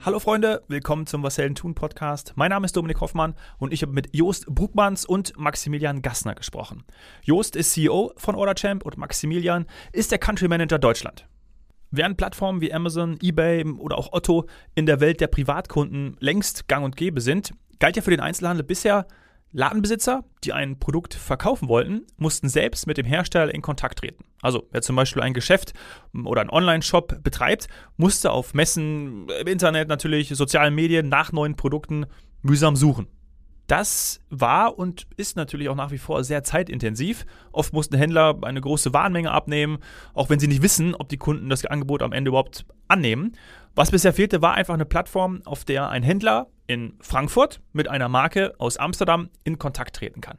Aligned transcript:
Hallo 0.00 0.20
Freunde, 0.20 0.62
willkommen 0.68 1.08
zum 1.08 1.24
Was 1.24 1.38
Helden 1.38 1.56
tun 1.56 1.74
Podcast. 1.74 2.32
Mein 2.36 2.50
Name 2.50 2.66
ist 2.66 2.76
Dominik 2.76 3.00
Hoffmann 3.00 3.34
und 3.58 3.72
ich 3.72 3.82
habe 3.82 3.92
mit 3.92 4.14
Joost 4.14 4.46
Bruckmanns 4.46 5.04
und 5.04 5.36
Maximilian 5.36 6.02
Gassner 6.02 6.36
gesprochen. 6.36 6.84
Joost 7.24 7.56
ist 7.56 7.72
CEO 7.72 8.12
von 8.16 8.36
OrderChamp 8.36 8.86
und 8.86 8.96
Maximilian 8.96 9.66
ist 9.92 10.12
der 10.12 10.18
Country 10.18 10.46
Manager 10.46 10.78
Deutschland. 10.78 11.26
Während 11.90 12.16
Plattformen 12.16 12.60
wie 12.60 12.72
Amazon, 12.72 13.18
eBay 13.20 13.64
oder 13.64 13.98
auch 13.98 14.12
Otto 14.12 14.46
in 14.76 14.86
der 14.86 15.00
Welt 15.00 15.20
der 15.20 15.26
Privatkunden 15.26 16.16
längst 16.20 16.68
gang 16.68 16.84
und 16.84 16.96
gäbe 16.96 17.20
sind, 17.20 17.52
galt 17.80 17.96
ja 17.96 18.02
für 18.02 18.12
den 18.12 18.20
Einzelhandel 18.20 18.64
bisher, 18.64 19.04
Ladenbesitzer, 19.52 20.24
die 20.44 20.52
ein 20.52 20.78
Produkt 20.78 21.14
verkaufen 21.14 21.68
wollten, 21.68 22.06
mussten 22.16 22.48
selbst 22.48 22.86
mit 22.86 22.98
dem 22.98 23.06
Hersteller 23.06 23.54
in 23.54 23.62
Kontakt 23.62 23.98
treten. 23.98 24.24
Also 24.42 24.68
wer 24.70 24.82
zum 24.82 24.96
Beispiel 24.96 25.22
ein 25.22 25.34
Geschäft 25.34 25.72
oder 26.24 26.42
einen 26.42 26.50
Online-Shop 26.50 27.22
betreibt, 27.22 27.68
musste 27.96 28.30
auf 28.30 28.54
Messen, 28.54 29.28
im 29.40 29.46
Internet 29.46 29.88
natürlich, 29.88 30.28
sozialen 30.28 30.74
Medien 30.74 31.08
nach 31.08 31.32
neuen 31.32 31.56
Produkten 31.56 32.06
mühsam 32.42 32.76
suchen. 32.76 33.08
Das 33.68 34.22
war 34.30 34.78
und 34.78 35.06
ist 35.18 35.36
natürlich 35.36 35.68
auch 35.68 35.74
nach 35.74 35.90
wie 35.90 35.98
vor 35.98 36.24
sehr 36.24 36.42
zeitintensiv. 36.42 37.26
Oft 37.52 37.74
mussten 37.74 37.98
Händler 37.98 38.38
eine 38.40 38.62
große 38.62 38.94
Warenmenge 38.94 39.30
abnehmen, 39.30 39.78
auch 40.14 40.30
wenn 40.30 40.40
sie 40.40 40.48
nicht 40.48 40.62
wissen, 40.62 40.94
ob 40.94 41.10
die 41.10 41.18
Kunden 41.18 41.50
das 41.50 41.66
Angebot 41.66 42.02
am 42.02 42.12
Ende 42.12 42.30
überhaupt 42.30 42.64
annehmen. 42.88 43.36
Was 43.74 43.90
bisher 43.90 44.14
fehlte, 44.14 44.40
war 44.40 44.54
einfach 44.54 44.72
eine 44.72 44.86
Plattform, 44.86 45.42
auf 45.44 45.66
der 45.66 45.90
ein 45.90 46.02
Händler 46.02 46.46
in 46.66 46.96
Frankfurt 47.00 47.60
mit 47.74 47.88
einer 47.88 48.08
Marke 48.08 48.54
aus 48.56 48.78
Amsterdam 48.78 49.28
in 49.44 49.58
Kontakt 49.58 49.96
treten 49.96 50.22
kann. 50.22 50.38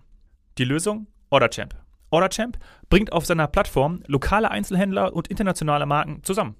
Die 0.57 0.65
Lösung? 0.65 1.05
OrderChamp. 1.29 1.75
OrderChamp 2.09 2.57
bringt 2.89 3.13
auf 3.13 3.27
seiner 3.27 3.47
Plattform 3.47 4.01
lokale 4.07 4.49
Einzelhändler 4.49 5.13
und 5.13 5.27
internationale 5.27 5.85
Marken 5.85 6.23
zusammen. 6.23 6.55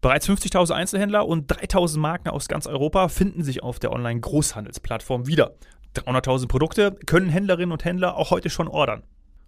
Bereits 0.00 0.28
50.000 0.28 0.72
Einzelhändler 0.72 1.26
und 1.26 1.50
3.000 1.50 1.98
Marken 1.98 2.28
aus 2.28 2.46
ganz 2.46 2.68
Europa 2.68 3.08
finden 3.08 3.42
sich 3.42 3.64
auf 3.64 3.80
der 3.80 3.92
Online-Großhandelsplattform 3.92 5.26
wieder. 5.26 5.54
300.000 5.96 6.48
Produkte 6.48 6.92
können 7.06 7.28
Händlerinnen 7.28 7.72
und 7.72 7.84
Händler 7.84 8.16
auch 8.16 8.30
heute 8.30 8.50
schon 8.50 8.68
ordern. 8.68 9.02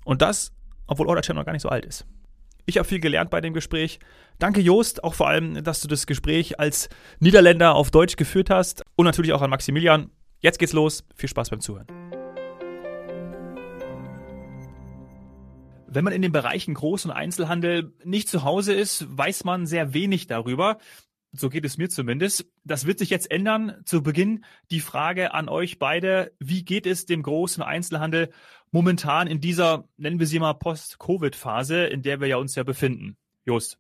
Und 0.05 0.23
das, 0.23 0.53
obwohl 0.87 1.09
OrderChamp 1.09 1.39
noch 1.39 1.45
gar 1.45 1.53
nicht 1.53 1.63
so 1.63 1.69
alt 1.69 1.85
ist. 1.85 2.07
Ich 2.67 2.77
habe 2.77 2.87
viel 2.87 3.01
gelernt 3.01 3.31
bei 3.31 3.41
dem 3.41 3.55
Gespräch. 3.55 3.99
Danke 4.39 4.61
Joost, 4.61 5.03
auch 5.03 5.15
vor 5.15 5.29
allem, 5.29 5.65
dass 5.65 5.81
du 5.81 5.89
das 5.89 6.07
Gespräch 6.07 6.61
als 6.61 6.91
Niederländer 7.19 7.75
auf 7.75 7.91
Deutsch 7.91 8.17
geführt 8.17 8.51
hast. 8.51 8.85
Und 8.95 9.07
natürlich 9.07 9.33
auch 9.33 9.41
an 9.41 9.49
Maximilian. 9.49 10.11
Jetzt 10.41 10.59
geht's 10.59 10.75
los. 10.75 11.05
Viel 11.15 11.31
Spaß 11.31 11.51
beim 11.51 11.61
Zuhören. 11.61 11.87
Wenn 15.91 16.05
man 16.05 16.13
in 16.13 16.21
den 16.21 16.33
Bereichen 16.33 16.77
Groß- 16.77 17.07
und 17.07 17.13
Einzelhandel 17.13 17.95
nicht 18.05 18.29
zu 18.29 18.45
Hause 18.45 18.75
ist, 18.75 19.07
weiß 19.09 19.45
man 19.45 19.67
sehr 19.67 19.95
wenig 19.95 20.27
darüber. 20.27 20.77
So 21.33 21.51
geht 21.51 21.65
es 21.65 21.77
mir 21.77 21.91
zumindest. 21.91 22.47
Das 22.65 22.87
wird 22.87 22.99
sich 22.99 23.11
jetzt 23.11 23.31
ändern. 23.31 23.83
Zu 23.85 24.03
Beginn 24.03 24.45
die 24.71 24.81
Frage 24.81 25.35
an 25.35 25.49
euch 25.49 25.79
beide. 25.79 26.33
Wie 26.39 26.65
geht 26.65 26.87
es 26.87 27.07
dem 27.07 27.23
großen 27.23 27.63
Einzelhandel 27.63 28.31
momentan 28.71 29.27
in 29.27 29.41
dieser, 29.41 29.89
nennen 29.97 30.19
wir 30.19 30.27
sie 30.27 30.39
mal 30.39 30.55
Post-Covid-Phase, 30.55 31.87
in 31.87 32.03
der 32.03 32.21
wir 32.21 32.29
ja 32.29 32.37
uns 32.37 32.55
ja 32.55 32.63
befinden? 32.63 33.17
Jost. 33.45 33.79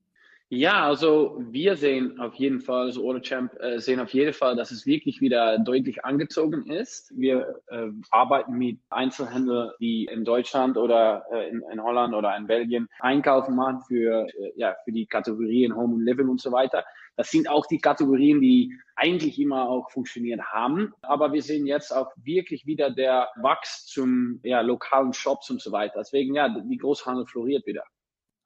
Ja, 0.50 0.86
also 0.86 1.36
wir 1.40 1.76
sehen 1.76 2.18
auf 2.18 2.34
jeden 2.36 2.62
Fall, 2.62 2.86
also 2.86 3.04
Orderchamp 3.04 3.52
äh, 3.60 3.78
sehen 3.80 4.00
auf 4.00 4.14
jeden 4.14 4.32
Fall, 4.32 4.56
dass 4.56 4.70
es 4.70 4.86
wirklich 4.86 5.20
wieder 5.20 5.58
deutlich 5.58 6.06
angezogen 6.06 6.70
ist. 6.70 7.12
Wir 7.14 7.60
äh, 7.66 7.88
arbeiten 8.10 8.54
mit 8.54 8.78
Einzelhändlern, 8.88 9.72
die 9.78 10.06
in 10.06 10.24
Deutschland 10.24 10.78
oder 10.78 11.26
äh, 11.30 11.50
in, 11.50 11.62
in, 11.70 11.82
Holland 11.82 12.14
oder 12.14 12.34
in 12.34 12.46
Belgien 12.46 12.88
einkaufen 13.00 13.56
machen 13.56 13.82
für, 13.86 14.26
äh, 14.26 14.52
ja, 14.56 14.74
für 14.84 14.92
die 14.92 15.04
Kategorien 15.04 15.76
Home 15.76 15.96
and 15.96 16.04
Living 16.04 16.30
und 16.30 16.40
so 16.40 16.50
weiter. 16.50 16.82
Das 17.16 17.30
sind 17.30 17.50
auch 17.50 17.66
die 17.66 17.78
Kategorien, 17.78 18.40
die 18.40 18.74
eigentlich 18.96 19.38
immer 19.38 19.68
auch 19.68 19.90
funktioniert 19.90 20.40
haben. 20.40 20.94
Aber 21.02 21.30
wir 21.34 21.42
sehen 21.42 21.66
jetzt 21.66 21.92
auch 21.92 22.10
wirklich 22.16 22.64
wieder 22.64 22.90
der 22.90 23.28
Wachs 23.36 23.84
zum 23.84 24.40
ja, 24.44 24.62
lokalen 24.62 25.12
Shops 25.12 25.50
und 25.50 25.60
so 25.60 25.72
weiter. 25.72 25.98
Deswegen, 25.98 26.34
ja, 26.34 26.48
die 26.48 26.78
Großhandel 26.78 27.26
floriert 27.26 27.66
wieder. 27.66 27.82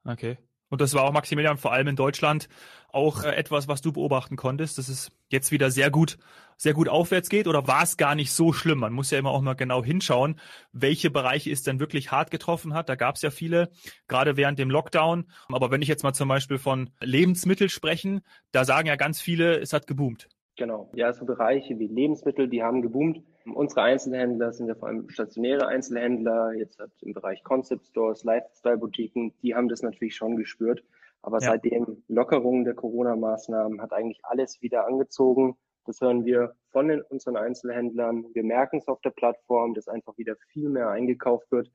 Okay. 0.04 0.36
Und 0.72 0.80
das 0.80 0.94
war 0.94 1.04
auch 1.04 1.12
Maximilian 1.12 1.58
vor 1.58 1.74
allem 1.74 1.88
in 1.88 1.96
Deutschland 1.96 2.48
auch 2.88 3.24
äh, 3.24 3.36
etwas, 3.36 3.68
was 3.68 3.82
du 3.82 3.92
beobachten 3.92 4.36
konntest, 4.36 4.78
dass 4.78 4.88
es 4.88 5.12
jetzt 5.28 5.52
wieder 5.52 5.70
sehr 5.70 5.90
gut, 5.90 6.16
sehr 6.56 6.72
gut 6.72 6.88
aufwärts 6.88 7.28
geht 7.28 7.46
oder 7.46 7.68
war 7.68 7.82
es 7.82 7.98
gar 7.98 8.14
nicht 8.14 8.32
so 8.32 8.54
schlimm? 8.54 8.78
Man 8.78 8.94
muss 8.94 9.10
ja 9.10 9.18
immer 9.18 9.32
auch 9.32 9.42
mal 9.42 9.52
genau 9.52 9.84
hinschauen, 9.84 10.40
welche 10.72 11.10
Bereiche 11.10 11.50
es 11.50 11.62
denn 11.62 11.78
wirklich 11.78 12.10
hart 12.10 12.30
getroffen 12.30 12.72
hat. 12.72 12.88
Da 12.88 12.94
gab 12.94 13.16
es 13.16 13.22
ja 13.22 13.28
viele, 13.28 13.68
gerade 14.08 14.38
während 14.38 14.58
dem 14.58 14.70
Lockdown. 14.70 15.26
Aber 15.48 15.70
wenn 15.70 15.82
ich 15.82 15.88
jetzt 15.88 16.04
mal 16.04 16.14
zum 16.14 16.30
Beispiel 16.30 16.56
von 16.56 16.88
Lebensmittel 17.02 17.68
sprechen, 17.68 18.22
da 18.50 18.64
sagen 18.64 18.88
ja 18.88 18.96
ganz 18.96 19.20
viele, 19.20 19.60
es 19.60 19.74
hat 19.74 19.86
geboomt. 19.86 20.30
Genau. 20.56 20.90
Ja, 20.94 21.12
so 21.12 21.26
Bereiche 21.26 21.78
wie 21.78 21.86
Lebensmittel, 21.88 22.48
die 22.48 22.62
haben 22.62 22.80
geboomt. 22.80 23.20
Unsere 23.44 23.82
Einzelhändler 23.82 24.52
sind 24.52 24.68
ja 24.68 24.74
vor 24.74 24.88
allem 24.88 25.08
stationäre 25.08 25.66
Einzelhändler, 25.66 26.52
jetzt 26.52 26.78
halt 26.78 26.92
im 27.02 27.12
Bereich 27.12 27.42
Concept 27.42 27.86
Stores, 27.86 28.24
Lifestyle-Boutiquen, 28.24 29.34
die 29.42 29.54
haben 29.54 29.68
das 29.68 29.82
natürlich 29.82 30.14
schon 30.16 30.36
gespürt. 30.36 30.84
Aber 31.22 31.38
ja. 31.38 31.50
seitdem 31.50 32.02
Lockerung 32.08 32.64
der 32.64 32.74
Corona-Maßnahmen 32.74 33.80
hat 33.80 33.92
eigentlich 33.92 34.20
alles 34.24 34.60
wieder 34.60 34.86
angezogen. 34.86 35.56
Das 35.84 36.00
hören 36.00 36.24
wir 36.24 36.54
von 36.70 36.88
den, 36.88 37.02
unseren 37.02 37.36
Einzelhändlern. 37.36 38.26
Wir 38.34 38.44
merken 38.44 38.78
es 38.78 38.88
auf 38.88 39.00
der 39.00 39.10
Plattform, 39.10 39.74
dass 39.74 39.88
einfach 39.88 40.16
wieder 40.18 40.36
viel 40.48 40.68
mehr 40.68 40.88
eingekauft 40.88 41.50
wird. 41.50 41.70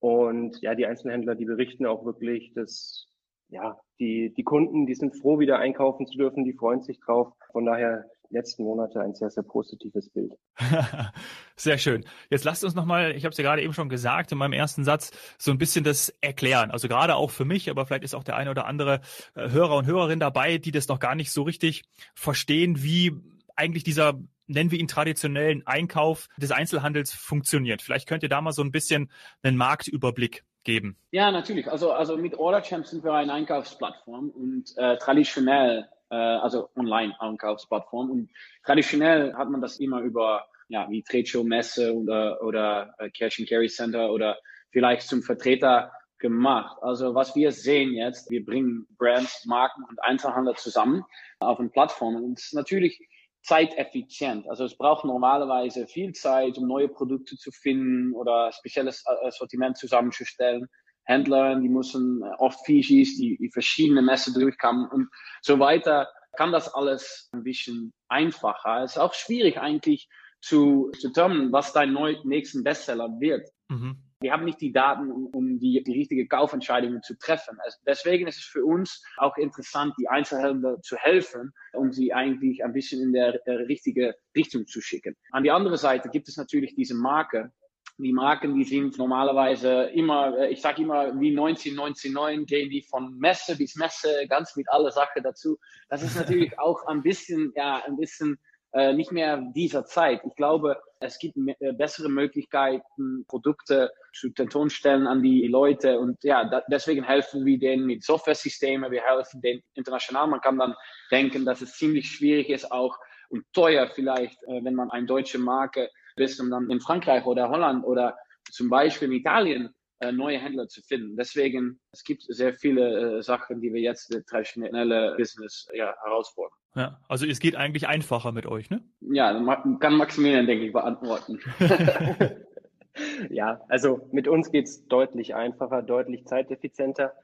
Und 0.00 0.60
ja, 0.60 0.74
die 0.74 0.86
Einzelhändler, 0.86 1.34
die 1.34 1.44
berichten 1.44 1.86
auch 1.86 2.04
wirklich, 2.04 2.52
dass 2.54 3.08
ja, 3.48 3.78
die, 3.98 4.32
die 4.34 4.42
Kunden, 4.42 4.86
die 4.86 4.94
sind 4.94 5.16
froh, 5.16 5.38
wieder 5.38 5.58
einkaufen 5.58 6.06
zu 6.06 6.18
dürfen, 6.18 6.44
die 6.44 6.52
freuen 6.52 6.82
sich 6.82 7.00
drauf. 7.00 7.32
Von 7.52 7.66
daher 7.66 8.10
letzten 8.30 8.64
Monate 8.64 9.00
ein 9.00 9.14
sehr, 9.14 9.30
sehr 9.30 9.42
positives 9.42 10.10
Bild. 10.10 10.34
sehr 11.56 11.78
schön. 11.78 12.04
Jetzt 12.30 12.44
lasst 12.44 12.64
uns 12.64 12.74
nochmal, 12.74 13.12
ich 13.12 13.24
habe 13.24 13.32
es 13.32 13.38
ja 13.38 13.44
gerade 13.44 13.62
eben 13.62 13.72
schon 13.72 13.88
gesagt 13.88 14.32
in 14.32 14.38
meinem 14.38 14.52
ersten 14.52 14.84
Satz, 14.84 15.12
so 15.38 15.50
ein 15.50 15.58
bisschen 15.58 15.84
das 15.84 16.12
erklären. 16.20 16.70
Also 16.70 16.88
gerade 16.88 17.16
auch 17.16 17.30
für 17.30 17.44
mich, 17.44 17.70
aber 17.70 17.86
vielleicht 17.86 18.04
ist 18.04 18.14
auch 18.14 18.24
der 18.24 18.36
eine 18.36 18.50
oder 18.50 18.66
andere 18.66 19.00
äh, 19.34 19.50
Hörer 19.50 19.76
und 19.76 19.86
Hörerin 19.86 20.20
dabei, 20.20 20.58
die 20.58 20.72
das 20.72 20.88
noch 20.88 20.98
gar 20.98 21.14
nicht 21.14 21.32
so 21.32 21.42
richtig 21.42 21.84
verstehen, 22.14 22.82
wie 22.82 23.12
eigentlich 23.56 23.84
dieser, 23.84 24.14
nennen 24.46 24.70
wir 24.70 24.78
ihn 24.78 24.88
traditionellen 24.88 25.66
Einkauf 25.66 26.28
des 26.36 26.50
Einzelhandels 26.50 27.12
funktioniert. 27.12 27.82
Vielleicht 27.82 28.08
könnt 28.08 28.22
ihr 28.22 28.28
da 28.28 28.40
mal 28.40 28.52
so 28.52 28.62
ein 28.62 28.72
bisschen 28.72 29.10
einen 29.42 29.56
Marktüberblick 29.56 30.44
geben. 30.64 30.96
Ja, 31.12 31.30
natürlich. 31.30 31.70
Also, 31.70 31.92
also 31.92 32.16
mit 32.16 32.36
OrderChamp 32.38 32.86
sind 32.86 33.04
wir 33.04 33.12
eine 33.12 33.32
Einkaufsplattform 33.32 34.30
und 34.30 34.76
äh, 34.76 34.96
traditionell 34.98 35.88
äh, 36.10 36.16
also 36.16 36.70
Online-Einkaufsplattform. 36.76 38.10
Und 38.10 38.30
traditionell 38.64 39.34
hat 39.34 39.50
man 39.50 39.60
das 39.60 39.78
immer 39.78 40.00
über, 40.00 40.46
ja, 40.68 40.88
wie 40.90 41.02
Trade 41.02 41.26
Show 41.26 41.44
Messe 41.44 41.94
oder, 41.94 42.42
oder 42.42 42.94
äh, 42.98 43.10
Cash 43.10 43.40
and 43.40 43.48
Carry 43.48 43.68
Center 43.68 44.10
oder 44.10 44.38
vielleicht 44.70 45.08
zum 45.08 45.22
Vertreter 45.22 45.92
gemacht. 46.18 46.78
Also 46.82 47.14
was 47.14 47.36
wir 47.36 47.52
sehen 47.52 47.92
jetzt, 47.92 48.30
wir 48.30 48.44
bringen 48.44 48.86
Brands, 48.98 49.44
Marken 49.46 49.84
und 49.88 50.02
Einzelhandel 50.02 50.54
zusammen 50.56 51.04
auf 51.38 51.60
eine 51.60 51.68
Plattform. 51.68 52.16
Und 52.16 52.38
es 52.38 52.46
ist 52.46 52.54
natürlich 52.54 53.08
zeiteffizient. 53.42 54.48
Also 54.48 54.64
es 54.64 54.76
braucht 54.76 55.04
normalerweise 55.04 55.86
viel 55.86 56.12
Zeit, 56.12 56.56
um 56.56 56.66
neue 56.66 56.88
Produkte 56.88 57.36
zu 57.36 57.50
finden 57.52 58.14
oder 58.14 58.50
spezielles 58.52 59.04
äh, 59.06 59.30
Sortiment 59.30 59.76
zusammenzustellen. 59.76 60.66
Händler, 61.04 61.60
die 61.60 61.68
müssen 61.68 62.22
äh, 62.22 62.34
oft 62.38 62.64
Fishis, 62.64 63.16
die, 63.16 63.36
die 63.36 63.50
verschiedene 63.50 64.02
Messe 64.02 64.32
durchkommen 64.32 64.88
und 64.88 65.08
so 65.42 65.58
weiter, 65.58 66.08
kann 66.36 66.52
das 66.52 66.72
alles 66.72 67.28
ein 67.32 67.44
bisschen 67.44 67.92
einfacher. 68.08 68.82
Es 68.82 68.92
ist 68.92 68.98
auch 68.98 69.14
schwierig 69.14 69.58
eigentlich 69.58 70.08
zu, 70.40 70.90
zu 70.98 71.08
determinen, 71.08 71.52
was 71.52 71.72
dein 71.72 71.92
neu, 71.92 72.16
nächsten 72.24 72.64
Bestseller 72.64 73.08
wird. 73.18 73.48
Mhm. 73.68 73.96
Wir 74.20 74.32
haben 74.32 74.44
nicht 74.44 74.60
die 74.60 74.72
Daten, 74.72 75.10
um, 75.10 75.26
um 75.26 75.58
die, 75.58 75.82
die 75.82 75.92
richtige 75.92 76.26
Kaufentscheidungen 76.26 77.02
zu 77.02 77.14
treffen. 77.18 77.58
Also 77.62 77.78
deswegen 77.86 78.26
ist 78.26 78.38
es 78.38 78.44
für 78.44 78.64
uns 78.64 79.02
auch 79.18 79.36
interessant, 79.36 79.94
die 79.98 80.08
Einzelhändler 80.08 80.80
zu 80.80 80.96
helfen, 80.96 81.52
um 81.74 81.92
sie 81.92 82.14
eigentlich 82.14 82.64
ein 82.64 82.72
bisschen 82.72 83.02
in 83.02 83.12
der, 83.12 83.38
der 83.46 83.68
richtige 83.68 84.14
Richtung 84.34 84.66
zu 84.66 84.80
schicken. 84.80 85.14
An 85.30 85.42
die 85.42 85.50
andere 85.50 85.76
Seite 85.76 86.08
gibt 86.08 86.28
es 86.28 86.36
natürlich 86.36 86.74
diese 86.74 86.94
Marke, 86.94 87.52
die 87.98 88.12
Marken, 88.12 88.54
die 88.54 88.64
sind 88.64 88.98
normalerweise 88.98 89.84
immer, 89.94 90.36
äh, 90.38 90.52
ich 90.52 90.60
sage 90.60 90.82
immer, 90.82 91.18
wie 91.20 91.30
1999 91.30 92.46
gehen 92.46 92.70
die 92.70 92.82
von 92.82 93.16
Messe 93.18 93.56
bis 93.56 93.76
Messe, 93.76 94.26
ganz 94.28 94.56
mit 94.56 94.68
aller 94.70 94.90
Sache 94.90 95.22
dazu. 95.22 95.58
Das 95.88 96.02
ist 96.02 96.16
natürlich 96.16 96.58
auch 96.58 96.86
ein 96.86 97.02
bisschen, 97.02 97.52
ja, 97.54 97.82
ein 97.86 97.96
bisschen 97.96 98.38
äh, 98.72 98.92
nicht 98.92 99.12
mehr 99.12 99.40
dieser 99.54 99.84
Zeit. 99.84 100.22
Ich 100.26 100.34
glaube, 100.34 100.76
es 100.98 101.20
gibt 101.20 101.36
äh, 101.36 101.72
bessere 101.72 102.08
Möglichkeiten, 102.08 103.24
Produkte 103.28 103.92
zu 104.12 104.30
Tentonstellen 104.30 105.06
an 105.06 105.22
die 105.22 105.46
Leute 105.46 106.00
und 106.00 106.18
ja, 106.24 106.44
da, 106.44 106.62
deswegen 106.68 107.04
helfen 107.04 107.44
wir 107.44 107.58
denen 107.58 107.86
mit 107.86 108.02
Software-Systemen, 108.02 108.90
wir 108.90 109.02
helfen 109.02 109.40
denen 109.40 109.62
international. 109.74 110.26
Man 110.26 110.40
kann 110.40 110.58
dann 110.58 110.74
denken, 111.12 111.44
dass 111.44 111.60
es 111.60 111.76
ziemlich 111.76 112.10
schwierig 112.10 112.48
ist 112.48 112.72
auch 112.72 112.98
und 113.28 113.44
teuer 113.52 113.86
vielleicht, 113.86 114.42
äh, 114.44 114.64
wenn 114.64 114.74
man 114.74 114.90
eine 114.90 115.06
deutsche 115.06 115.38
Marke 115.38 115.88
bist 116.16 116.40
und 116.40 116.50
dann 116.50 116.70
in 116.70 116.80
Frankreich 116.80 117.24
oder 117.26 117.48
Holland 117.48 117.84
oder 117.84 118.16
zum 118.50 118.68
Beispiel 118.68 119.08
in 119.08 119.14
Italien 119.14 119.74
äh, 120.00 120.12
neue 120.12 120.38
Händler 120.38 120.68
zu 120.68 120.82
finden. 120.82 121.16
Deswegen, 121.16 121.80
es 121.92 122.04
gibt 122.04 122.24
sehr 122.28 122.52
viele 122.54 123.18
äh, 123.18 123.22
Sachen, 123.22 123.60
die 123.60 123.72
wir 123.72 123.80
jetzt 123.80 124.12
das 124.12 124.24
traditionelle 124.24 125.14
Business 125.16 125.68
ja, 125.72 125.94
herausfordern. 126.02 126.58
Ja, 126.74 127.00
also 127.08 127.26
es 127.26 127.38
geht 127.38 127.56
eigentlich 127.56 127.86
einfacher 127.86 128.32
mit 128.32 128.46
euch, 128.46 128.70
ne? 128.70 128.82
Ja, 129.00 129.32
kann 129.78 129.96
Maximilian, 129.96 130.46
denke 130.46 130.66
ich, 130.66 130.72
beantworten. 130.72 131.38
ja, 133.30 133.60
also 133.68 134.08
mit 134.10 134.26
uns 134.26 134.50
geht's 134.50 134.84
deutlich 134.88 135.36
einfacher, 135.36 135.82
deutlich 135.82 136.26
zeiteffizienter. 136.26 137.14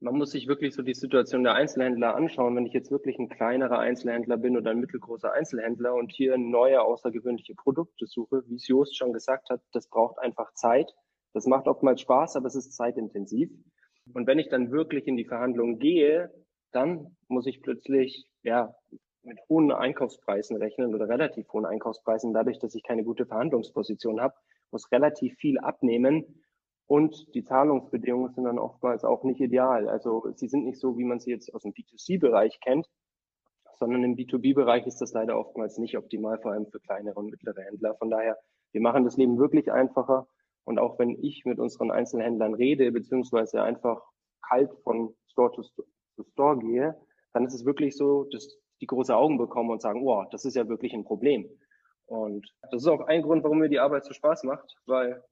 Man 0.00 0.14
muss 0.14 0.30
sich 0.30 0.46
wirklich 0.46 0.74
so 0.74 0.82
die 0.82 0.94
Situation 0.94 1.42
der 1.42 1.54
Einzelhändler 1.54 2.14
anschauen. 2.14 2.54
Wenn 2.54 2.66
ich 2.66 2.72
jetzt 2.72 2.92
wirklich 2.92 3.18
ein 3.18 3.28
kleinerer 3.28 3.80
Einzelhändler 3.80 4.36
bin 4.36 4.56
oder 4.56 4.70
ein 4.70 4.78
mittelgroßer 4.78 5.32
Einzelhändler 5.32 5.94
und 5.94 6.12
hier 6.12 6.38
neue 6.38 6.80
außergewöhnliche 6.82 7.56
Produkte 7.56 8.06
suche, 8.06 8.44
wie 8.46 8.54
es 8.54 8.68
Jost 8.68 8.96
schon 8.96 9.12
gesagt 9.12 9.50
hat, 9.50 9.60
das 9.72 9.88
braucht 9.88 10.20
einfach 10.20 10.54
Zeit. 10.54 10.94
Das 11.32 11.46
macht 11.46 11.66
oftmals 11.66 12.00
Spaß, 12.00 12.36
aber 12.36 12.46
es 12.46 12.54
ist 12.54 12.76
zeitintensiv. 12.76 13.50
Und 14.14 14.28
wenn 14.28 14.38
ich 14.38 14.48
dann 14.48 14.70
wirklich 14.70 15.08
in 15.08 15.16
die 15.16 15.24
Verhandlungen 15.24 15.80
gehe, 15.80 16.30
dann 16.70 17.16
muss 17.26 17.46
ich 17.46 17.60
plötzlich 17.60 18.30
ja 18.44 18.74
mit 19.22 19.40
hohen 19.48 19.72
Einkaufspreisen 19.72 20.56
rechnen 20.56 20.94
oder 20.94 21.08
relativ 21.08 21.52
hohen 21.52 21.66
Einkaufspreisen, 21.66 22.32
dadurch, 22.32 22.60
dass 22.60 22.76
ich 22.76 22.84
keine 22.84 23.02
gute 23.02 23.26
Verhandlungsposition 23.26 24.20
habe, 24.20 24.34
muss 24.70 24.92
relativ 24.92 25.34
viel 25.38 25.58
abnehmen 25.58 26.44
und 26.88 27.34
die 27.34 27.44
Zahlungsbedingungen 27.44 28.32
sind 28.32 28.44
dann 28.44 28.58
oftmals 28.58 29.04
auch 29.04 29.22
nicht 29.22 29.40
ideal. 29.40 29.88
Also 29.88 30.32
sie 30.34 30.48
sind 30.48 30.64
nicht 30.64 30.80
so, 30.80 30.96
wie 30.96 31.04
man 31.04 31.20
sie 31.20 31.30
jetzt 31.30 31.54
aus 31.54 31.62
dem 31.62 31.72
B2C-Bereich 31.72 32.60
kennt, 32.60 32.88
sondern 33.78 34.02
im 34.04 34.16
B2B-Bereich 34.16 34.86
ist 34.86 35.02
das 35.02 35.12
leider 35.12 35.38
oftmals 35.38 35.76
nicht 35.76 35.98
optimal, 35.98 36.40
vor 36.40 36.52
allem 36.52 36.66
für 36.66 36.80
kleinere 36.80 37.20
und 37.20 37.30
mittlere 37.30 37.60
Händler. 37.60 37.94
Von 37.96 38.08
daher, 38.08 38.38
wir 38.72 38.80
machen 38.80 39.04
das 39.04 39.18
Leben 39.18 39.38
wirklich 39.38 39.70
einfacher. 39.70 40.26
Und 40.64 40.78
auch 40.78 40.98
wenn 40.98 41.10
ich 41.10 41.44
mit 41.44 41.58
unseren 41.58 41.90
Einzelhändlern 41.90 42.54
rede, 42.54 42.90
beziehungsweise 42.90 43.62
einfach 43.62 44.02
kalt 44.40 44.72
von 44.82 45.14
Store 45.26 45.52
to 45.52 45.62
Store 46.32 46.58
gehe, 46.58 46.96
dann 47.34 47.44
ist 47.44 47.54
es 47.54 47.66
wirklich 47.66 47.96
so, 47.96 48.24
dass 48.24 48.58
die 48.80 48.86
große 48.86 49.14
Augen 49.14 49.36
bekommen 49.36 49.70
und 49.70 49.82
sagen, 49.82 50.02
oh, 50.06 50.24
das 50.30 50.46
ist 50.46 50.56
ja 50.56 50.68
wirklich 50.68 50.94
ein 50.94 51.04
Problem. 51.04 51.50
Und 52.06 52.50
das 52.70 52.80
ist 52.82 52.88
auch 52.88 53.02
ein 53.02 53.20
Grund, 53.20 53.44
warum 53.44 53.58
mir 53.58 53.68
die 53.68 53.78
Arbeit 53.78 54.06
so 54.06 54.14
Spaß 54.14 54.44
macht, 54.44 54.74
weil 54.86 55.22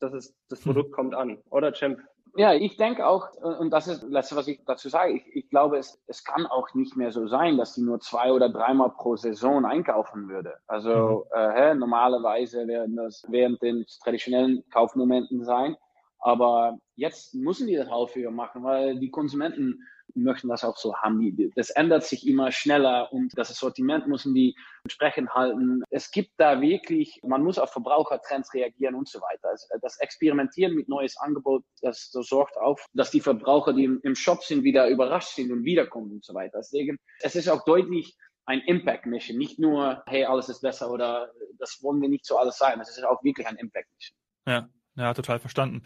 das 0.00 0.12
ist, 0.12 0.36
das 0.48 0.64
hm. 0.64 0.72
Produkt 0.72 0.92
kommt 0.92 1.14
an. 1.14 1.38
Oder 1.50 1.72
Champ. 1.72 2.00
Ja, 2.38 2.52
ich 2.52 2.76
denke 2.76 3.06
auch, 3.06 3.30
und 3.36 3.70
das 3.70 3.88
ist 3.88 4.02
das 4.02 4.10
Letzte, 4.10 4.36
was 4.36 4.46
ich 4.46 4.60
dazu 4.66 4.90
sage, 4.90 5.14
ich, 5.14 5.22
ich 5.34 5.48
glaube, 5.48 5.78
es, 5.78 5.98
es 6.06 6.22
kann 6.22 6.44
auch 6.44 6.74
nicht 6.74 6.94
mehr 6.94 7.10
so 7.10 7.26
sein, 7.26 7.56
dass 7.56 7.74
sie 7.74 7.82
nur 7.82 7.98
zwei 8.00 8.30
oder 8.30 8.50
dreimal 8.50 8.90
pro 8.90 9.16
Saison 9.16 9.64
einkaufen 9.64 10.28
würde. 10.28 10.54
Also 10.66 11.26
mhm. 11.34 11.38
äh, 11.38 11.74
normalerweise 11.74 12.66
werden 12.66 12.96
das 12.96 13.24
während 13.30 13.62
den 13.62 13.86
traditionellen 14.02 14.68
Kaufmomenten 14.70 15.44
sein. 15.44 15.76
Aber 16.18 16.78
jetzt 16.94 17.34
müssen 17.34 17.68
die 17.68 17.76
das 17.76 17.90
häufiger 17.90 18.30
machen, 18.30 18.64
weil 18.64 18.98
die 18.98 19.10
Konsumenten 19.10 19.80
möchten 20.16 20.48
das 20.48 20.64
auch 20.64 20.76
so 20.76 20.96
haben. 20.96 21.52
Das 21.54 21.70
ändert 21.70 22.04
sich 22.04 22.26
immer 22.26 22.50
schneller 22.50 23.12
und 23.12 23.32
das 23.36 23.48
Sortiment 23.56 24.06
müssen 24.06 24.34
die 24.34 24.56
entsprechend 24.84 25.30
halten. 25.34 25.82
Es 25.90 26.10
gibt 26.10 26.32
da 26.38 26.60
wirklich, 26.60 27.20
man 27.22 27.42
muss 27.42 27.58
auf 27.58 27.70
Verbrauchertrends 27.70 28.52
reagieren 28.54 28.94
und 28.94 29.08
so 29.08 29.20
weiter. 29.20 29.54
Das 29.80 29.98
Experimentieren 29.98 30.74
mit 30.74 30.88
neues 30.88 31.16
Angebot, 31.18 31.64
das, 31.82 32.10
das 32.10 32.26
sorgt 32.26 32.56
auf, 32.56 32.84
dass 32.94 33.10
die 33.10 33.20
Verbraucher, 33.20 33.72
die 33.72 33.84
im, 33.84 34.14
Shop 34.14 34.42
sind, 34.42 34.64
wieder 34.64 34.88
überrascht 34.88 35.34
sind 35.34 35.52
und 35.52 35.64
wiederkommen 35.64 36.10
und 36.10 36.24
so 36.24 36.34
weiter. 36.34 36.58
Deswegen, 36.58 36.98
es 37.20 37.36
ist 37.36 37.48
auch 37.48 37.64
deutlich 37.64 38.16
ein 38.46 38.60
Impact 38.60 39.06
Mission, 39.06 39.38
nicht 39.38 39.58
nur, 39.58 40.02
hey, 40.06 40.24
alles 40.24 40.48
ist 40.48 40.62
besser 40.62 40.90
oder 40.90 41.32
das 41.58 41.82
wollen 41.82 42.00
wir 42.00 42.08
nicht 42.08 42.24
so 42.24 42.38
alles 42.38 42.56
sein. 42.56 42.80
Es 42.80 42.88
ist 42.88 43.04
auch 43.04 43.22
wirklich 43.24 43.46
ein 43.46 43.56
Impact 43.56 43.88
Mission. 43.92 44.16
Ja, 44.46 44.68
ja, 44.96 45.12
total 45.14 45.38
verstanden. 45.38 45.82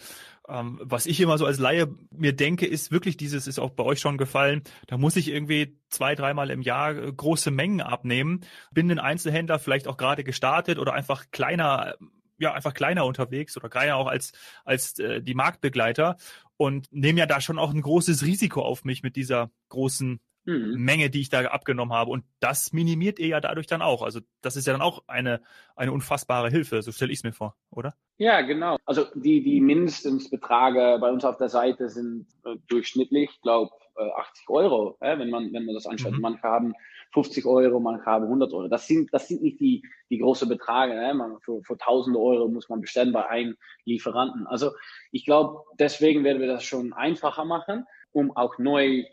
Ähm, 0.49 0.81
was 0.83 1.07
ich 1.07 1.21
immer 1.21 1.37
so 1.37 1.45
als 1.45 1.59
Laie 1.59 1.89
mir 2.13 2.33
denke, 2.33 2.67
ist 2.67 2.93
wirklich 2.93 3.17
dieses, 3.17 3.47
ist 3.47 3.59
auch 3.59 3.71
bei 3.71 3.83
euch 3.83 4.01
schon 4.01 4.19
gefallen, 4.19 4.63
da 4.87 4.99
muss 4.99 5.17
ich 5.17 5.29
irgendwie 5.29 5.77
zwei, 5.89 6.15
dreimal 6.15 6.51
im 6.51 6.63
Jahr 6.63 6.97
äh, 6.97 7.13
große 7.13 7.51
Mengen 7.51 7.81
abnehmen. 7.81 8.41
Bin 8.71 8.91
ein 8.91 9.01
Einzelhändler, 9.01 9.59
vielleicht 9.59 9.89
auch 9.89 9.97
gerade 9.97 10.23
gestartet 10.23 10.79
oder 10.79 10.93
einfach 10.93 11.27
kleiner, 11.33 11.95
ja, 12.39 12.53
einfach 12.53 12.73
kleiner 12.73 13.05
unterwegs 13.05 13.57
oder 13.57 13.69
kleiner 13.69 13.97
auch 13.97 14.07
als, 14.07 14.33
als 14.65 14.99
äh, 15.01 15.21
die 15.21 15.35
Marktbegleiter 15.35 16.17
und 16.57 16.87
nehme 16.93 17.19
ja 17.19 17.27
da 17.27 17.41
schon 17.41 17.59
auch 17.59 17.75
ein 17.75 17.83
großes 17.83 18.25
Risiko 18.25 18.63
auf 18.63 18.85
mich 18.85 19.03
mit 19.03 19.17
dieser 19.17 19.51
großen 19.71 20.21
mhm. 20.51 20.83
Menge, 20.83 21.11
die 21.11 21.21
ich 21.21 21.29
da 21.29 21.41
abgenommen 21.43 21.95
habe. 21.95 22.11
Und 22.11 22.25
das 22.41 22.73
minimiert 22.73 23.19
ihr 23.19 23.29
ja 23.29 23.41
dadurch 23.41 23.67
dann 23.67 23.83
auch. 23.83 24.03
Also 24.03 24.21
das 24.41 24.57
ist 24.57 24.67
ja 24.67 24.73
dann 24.73 24.83
auch 24.83 25.05
eine, 25.07 25.41
eine 25.77 25.93
unfassbare 25.93 26.51
Hilfe, 26.51 26.83
so 26.83 26.93
stelle 26.93 27.13
ich 27.13 27.19
es 27.19 27.25
mir 27.25 27.33
vor, 27.33 27.57
oder? 27.71 27.95
Ja, 28.19 28.43
genau. 28.43 28.77
Also 28.85 29.07
die, 29.15 29.43
die 29.43 29.61
Mindestbeträge 29.61 30.99
bei 31.01 31.11
uns 31.11 31.25
auf 31.25 31.39
der 31.39 31.49
Seite 31.49 31.89
sind 31.89 32.27
äh, 32.45 32.57
durchschnittlich, 32.69 33.31
ich 33.33 33.41
glaube, 33.41 33.71
äh, 33.97 34.11
80 34.21 34.51
Euro, 34.51 34.97
äh, 35.01 35.19
wenn 35.19 35.31
man, 35.31 35.53
wenn 35.53 35.65
man 35.65 35.75
das 35.75 35.87
anschaut. 35.87 36.13
Mhm. 36.13 36.21
Manche 36.21 36.43
haben 36.43 36.75
50 37.13 37.45
Euro, 37.47 37.81
manche 37.81 38.05
haben 38.07 38.25
100 38.25 38.53
Euro. 38.53 38.69
Das 38.69 38.87
sind, 38.87 39.13
das 39.13 39.29
sind 39.29 39.43
nicht 39.43 39.61
die, 39.61 39.83
die 40.11 40.19
große 40.19 40.47
Beträge. 40.47 40.95
Ne? 40.95 41.15
Man, 41.15 41.41
für, 41.41 41.63
für 41.63 41.77
tausende 41.77 42.19
Euro 42.19 42.49
muss 42.49 42.69
man 42.69 42.81
bestellen 42.81 43.13
bei 43.13 43.27
einem 43.29 43.57
Lieferanten. 43.85 44.47
Also 44.47 44.73
ich 45.13 45.25
glaube, 45.25 45.65
deswegen 45.79 46.25
werden 46.25 46.41
wir 46.41 46.49
das 46.49 46.65
schon 46.65 46.93
einfacher 46.93 47.45
machen, 47.45 47.87
um 48.13 48.37
auch 48.37 48.59
neu 48.59 49.05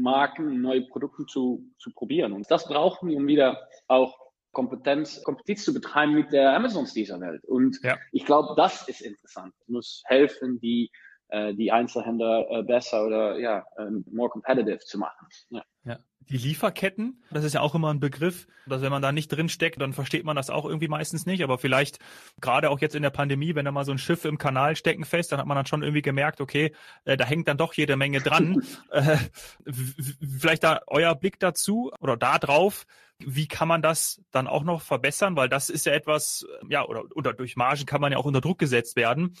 Marken, 0.00 0.60
neue 0.60 0.82
Produkte 0.82 1.26
zu, 1.26 1.64
zu 1.78 1.90
probieren. 1.92 2.32
Und 2.32 2.50
das 2.50 2.66
brauchen 2.66 3.08
wir, 3.08 3.16
um 3.16 3.26
wieder 3.26 3.68
auch 3.88 4.16
Kompetenz, 4.52 5.22
Kompetenz 5.22 5.64
zu 5.64 5.74
betreiben 5.74 6.14
mit 6.14 6.32
der 6.32 6.54
Amazons 6.54 6.94
dieser 6.94 7.20
Welt. 7.20 7.44
Und 7.44 7.78
ja. 7.82 7.98
ich 8.12 8.24
glaube, 8.24 8.54
das 8.56 8.88
ist 8.88 9.02
interessant. 9.02 9.52
Es 9.60 9.68
muss 9.68 10.02
helfen, 10.06 10.58
die, 10.60 10.90
äh, 11.28 11.54
die 11.54 11.70
Einzelhändler 11.70 12.46
äh, 12.50 12.62
besser 12.62 13.04
oder 13.04 13.38
ja, 13.38 13.66
äh, 13.76 13.90
more 14.10 14.30
competitive 14.30 14.78
zu 14.78 14.98
machen. 14.98 15.28
Ja. 15.50 15.62
Ja. 15.86 15.98
Die 16.28 16.38
Lieferketten, 16.38 17.22
das 17.30 17.44
ist 17.44 17.52
ja 17.52 17.60
auch 17.60 17.76
immer 17.76 17.94
ein 17.94 18.00
Begriff, 18.00 18.48
dass 18.66 18.82
wenn 18.82 18.90
man 18.90 19.00
da 19.00 19.12
nicht 19.12 19.28
drin 19.28 19.48
steckt, 19.48 19.80
dann 19.80 19.92
versteht 19.92 20.24
man 20.24 20.34
das 20.34 20.50
auch 20.50 20.64
irgendwie 20.64 20.88
meistens 20.88 21.24
nicht. 21.24 21.44
Aber 21.44 21.56
vielleicht 21.56 22.00
gerade 22.40 22.70
auch 22.70 22.80
jetzt 22.80 22.96
in 22.96 23.02
der 23.02 23.10
Pandemie, 23.10 23.54
wenn 23.54 23.64
da 23.64 23.70
mal 23.70 23.84
so 23.84 23.92
ein 23.92 23.98
Schiff 23.98 24.24
im 24.24 24.36
Kanal 24.36 24.74
stecken 24.74 25.04
fest, 25.04 25.30
dann 25.30 25.38
hat 25.38 25.46
man 25.46 25.54
dann 25.54 25.66
schon 25.66 25.84
irgendwie 25.84 26.02
gemerkt, 26.02 26.40
okay, 26.40 26.74
äh, 27.04 27.16
da 27.16 27.24
hängt 27.24 27.46
dann 27.46 27.58
doch 27.58 27.74
jede 27.74 27.96
Menge 27.96 28.20
dran. 28.20 28.60
äh, 28.90 29.18
vielleicht 30.36 30.64
da 30.64 30.80
euer 30.88 31.14
Blick 31.14 31.38
dazu 31.38 31.92
oder 32.00 32.16
da 32.16 32.38
drauf. 32.38 32.86
Wie 33.18 33.46
kann 33.46 33.68
man 33.68 33.80
das 33.80 34.20
dann 34.32 34.48
auch 34.48 34.64
noch 34.64 34.82
verbessern? 34.82 35.36
Weil 35.36 35.48
das 35.48 35.70
ist 35.70 35.86
ja 35.86 35.92
etwas, 35.92 36.44
ja, 36.68 36.84
oder, 36.84 37.04
oder 37.14 37.32
durch 37.34 37.54
Margen 37.54 37.86
kann 37.86 38.00
man 38.00 38.10
ja 38.10 38.18
auch 38.18 38.26
unter 38.26 38.40
Druck 38.40 38.58
gesetzt 38.58 38.96
werden. 38.96 39.36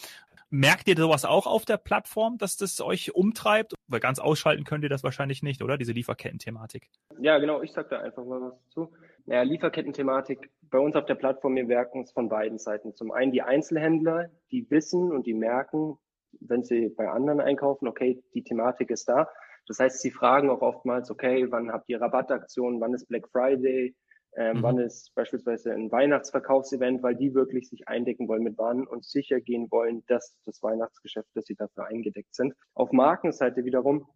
Merkt 0.50 0.86
ihr 0.86 0.96
sowas 0.96 1.24
auch 1.24 1.46
auf 1.46 1.64
der 1.64 1.76
Plattform, 1.76 2.38
dass 2.38 2.56
das 2.56 2.80
euch 2.80 3.14
umtreibt? 3.14 3.74
Weil 3.88 3.98
ganz 3.98 4.20
ausschalten 4.20 4.62
könnt 4.62 4.84
ihr 4.84 4.88
das 4.88 5.02
wahrscheinlich 5.02 5.42
nicht, 5.42 5.60
oder? 5.60 5.76
Diese 5.76 5.92
Lieferketten-Thematik. 5.92 6.88
Ja, 7.18 7.38
genau. 7.38 7.62
Ich 7.62 7.72
sag 7.72 7.88
da 7.90 7.98
einfach 7.98 8.24
mal 8.24 8.40
was 8.40 8.68
zu. 8.70 8.92
Naja, 9.24 9.42
Lieferketten-Thematik 9.42 10.50
bei 10.70 10.78
uns 10.78 10.94
auf 10.94 11.04
der 11.06 11.16
Plattform, 11.16 11.56
wir 11.56 11.64
merken 11.64 12.02
es 12.02 12.12
von 12.12 12.28
beiden 12.28 12.58
Seiten. 12.58 12.94
Zum 12.94 13.10
einen 13.10 13.32
die 13.32 13.42
Einzelhändler, 13.42 14.30
die 14.52 14.70
wissen 14.70 15.10
und 15.10 15.26
die 15.26 15.34
merken, 15.34 15.98
wenn 16.40 16.62
sie 16.62 16.90
bei 16.90 17.08
anderen 17.08 17.40
einkaufen, 17.40 17.88
okay, 17.88 18.22
die 18.34 18.44
Thematik 18.44 18.90
ist 18.90 19.08
da. 19.08 19.28
Das 19.66 19.80
heißt, 19.80 20.00
sie 20.00 20.12
fragen 20.12 20.48
auch 20.48 20.60
oftmals, 20.60 21.10
okay, 21.10 21.50
wann 21.50 21.72
habt 21.72 21.88
ihr 21.88 22.00
Rabattaktionen, 22.00 22.80
wann 22.80 22.94
ist 22.94 23.08
Black 23.08 23.28
Friday, 23.32 23.96
ähm, 24.38 24.58
mhm. 24.58 24.62
Wann 24.62 24.78
ist 24.78 25.14
beispielsweise 25.14 25.72
ein 25.72 25.90
Weihnachtsverkaufsevent, 25.90 27.02
weil 27.02 27.16
die 27.16 27.34
wirklich 27.34 27.70
sich 27.70 27.88
eindecken 27.88 28.28
wollen 28.28 28.42
mit 28.42 28.58
Waren 28.58 28.86
und 28.86 29.04
sicher 29.04 29.40
gehen 29.40 29.70
wollen, 29.70 30.04
dass 30.08 30.36
das 30.44 30.62
Weihnachtsgeschäft, 30.62 31.28
dass 31.34 31.46
sie 31.46 31.54
dafür 31.54 31.86
eingedeckt 31.86 32.34
sind. 32.34 32.54
Auf 32.74 32.92
Markenseite 32.92 33.64
wiederum, 33.64 34.06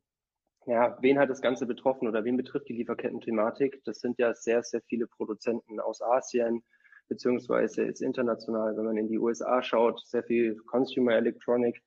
ja, 0.67 0.99
wen 1.01 1.19
hat 1.19 1.31
das 1.31 1.41
Ganze 1.41 1.65
betroffen 1.65 2.07
oder 2.07 2.23
wen 2.25 2.37
betrifft 2.37 2.69
die 2.69 2.75
Lieferketten-Thematik? 2.75 3.81
Das 3.87 4.01
sind 4.01 4.19
ja 4.19 4.35
sehr, 4.35 4.63
sehr 4.63 4.83
viele 4.83 5.07
Produzenten 5.07 5.81
aus 5.81 6.03
Asien, 6.03 6.63
beziehungsweise 7.09 7.85
jetzt 7.85 8.03
international, 8.03 8.77
wenn 8.77 8.85
man 8.85 8.99
in 8.99 9.09
die 9.09 9.19
USA 9.19 9.63
schaut, 9.63 10.07
sehr 10.07 10.23
viel 10.23 10.57
Consumer 10.67 11.15
Electronic. 11.15 11.81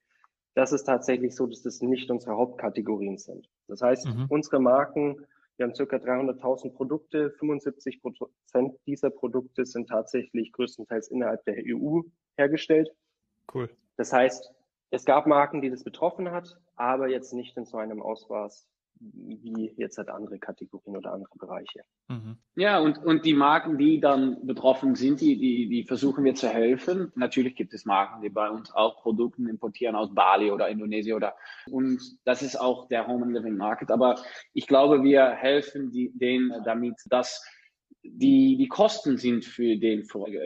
Das 0.56 0.72
ist 0.72 0.86
tatsächlich 0.86 1.36
so, 1.36 1.46
dass 1.46 1.62
das 1.62 1.82
nicht 1.82 2.10
unsere 2.10 2.36
Hauptkategorien 2.36 3.20
sind. 3.20 3.48
Das 3.68 3.82
heißt, 3.82 4.08
mhm. 4.08 4.26
unsere 4.30 4.60
Marken 4.60 5.24
wir 5.58 5.66
haben 5.66 5.76
circa 5.76 5.98
300.000 5.98 6.74
Produkte. 6.74 7.32
75 7.32 8.02
Prozent 8.02 8.76
dieser 8.86 9.10
Produkte 9.10 9.66
sind 9.66 9.90
tatsächlich 9.90 10.52
größtenteils 10.52 11.10
innerhalb 11.10 11.44
der 11.46 11.56
EU 11.68 12.02
hergestellt. 12.38 12.90
Cool. 13.54 13.70
Das 13.98 14.12
heißt, 14.12 14.52
es 14.90 15.06
gab 15.06 15.28
Marken, 15.28 15.62
die 15.62 15.70
das 15.70 15.84
betroffen 15.84 16.32
hat, 16.32 16.58
aber 16.76 17.08
jetzt 17.08 17.34
nicht 17.34 17.56
in 17.58 17.66
so 17.66 17.78
einem 17.78 18.02
Ausmaß, 18.02 18.68
wie 19.14 19.74
jetzt 19.78 19.98
halt 19.98 20.10
andere 20.10 20.40
Kategorien 20.40 20.98
oder 20.98 21.14
andere 21.14 21.38
Bereiche. 21.38 21.82
Mhm. 22.08 22.38
Ja, 22.56 22.80
und, 22.80 22.98
und 23.00 23.26
die 23.26 23.34
Marken, 23.34 23.78
die 23.78 24.00
dann 24.00 24.46
betroffen 24.46 24.96
sind, 24.96 25.22
die, 25.22 25.38
die, 25.38 25.68
die 25.68 25.84
versuchen 25.84 26.24
wir 26.24 26.36
zu 26.36 26.48
helfen. 26.48 27.12
Natürlich 27.16 27.56
gibt 27.56 27.74
es 27.74 27.86
Marken, 27.86 28.22
die 28.22 28.30
bei 28.30 28.50
uns 28.50 28.74
auch 28.74 29.02
Produkte 29.02 29.42
importieren 29.42 29.96
aus 29.96 30.14
Bali 30.14 30.52
oder 30.52 30.70
Indonesien 30.70 31.16
oder, 31.16 31.36
und 31.70 32.02
das 32.26 32.42
ist 32.42 32.56
auch 32.56 32.88
der 32.88 33.08
Home 33.08 33.26
and 33.26 33.34
Living 33.34 33.58
Market. 33.58 33.92
Aber 33.92 34.20
ich 34.54 34.68
glaube, 34.68 35.04
wir 35.04 35.32
helfen 35.32 35.92
die, 35.92 36.12
denen 36.14 36.64
damit, 36.64 36.96
dass 37.08 37.46
die, 38.04 38.58
die 38.58 38.68
Kosten 38.68 39.18
sind 39.18 39.46
für 39.46 39.78
den 39.78 40.06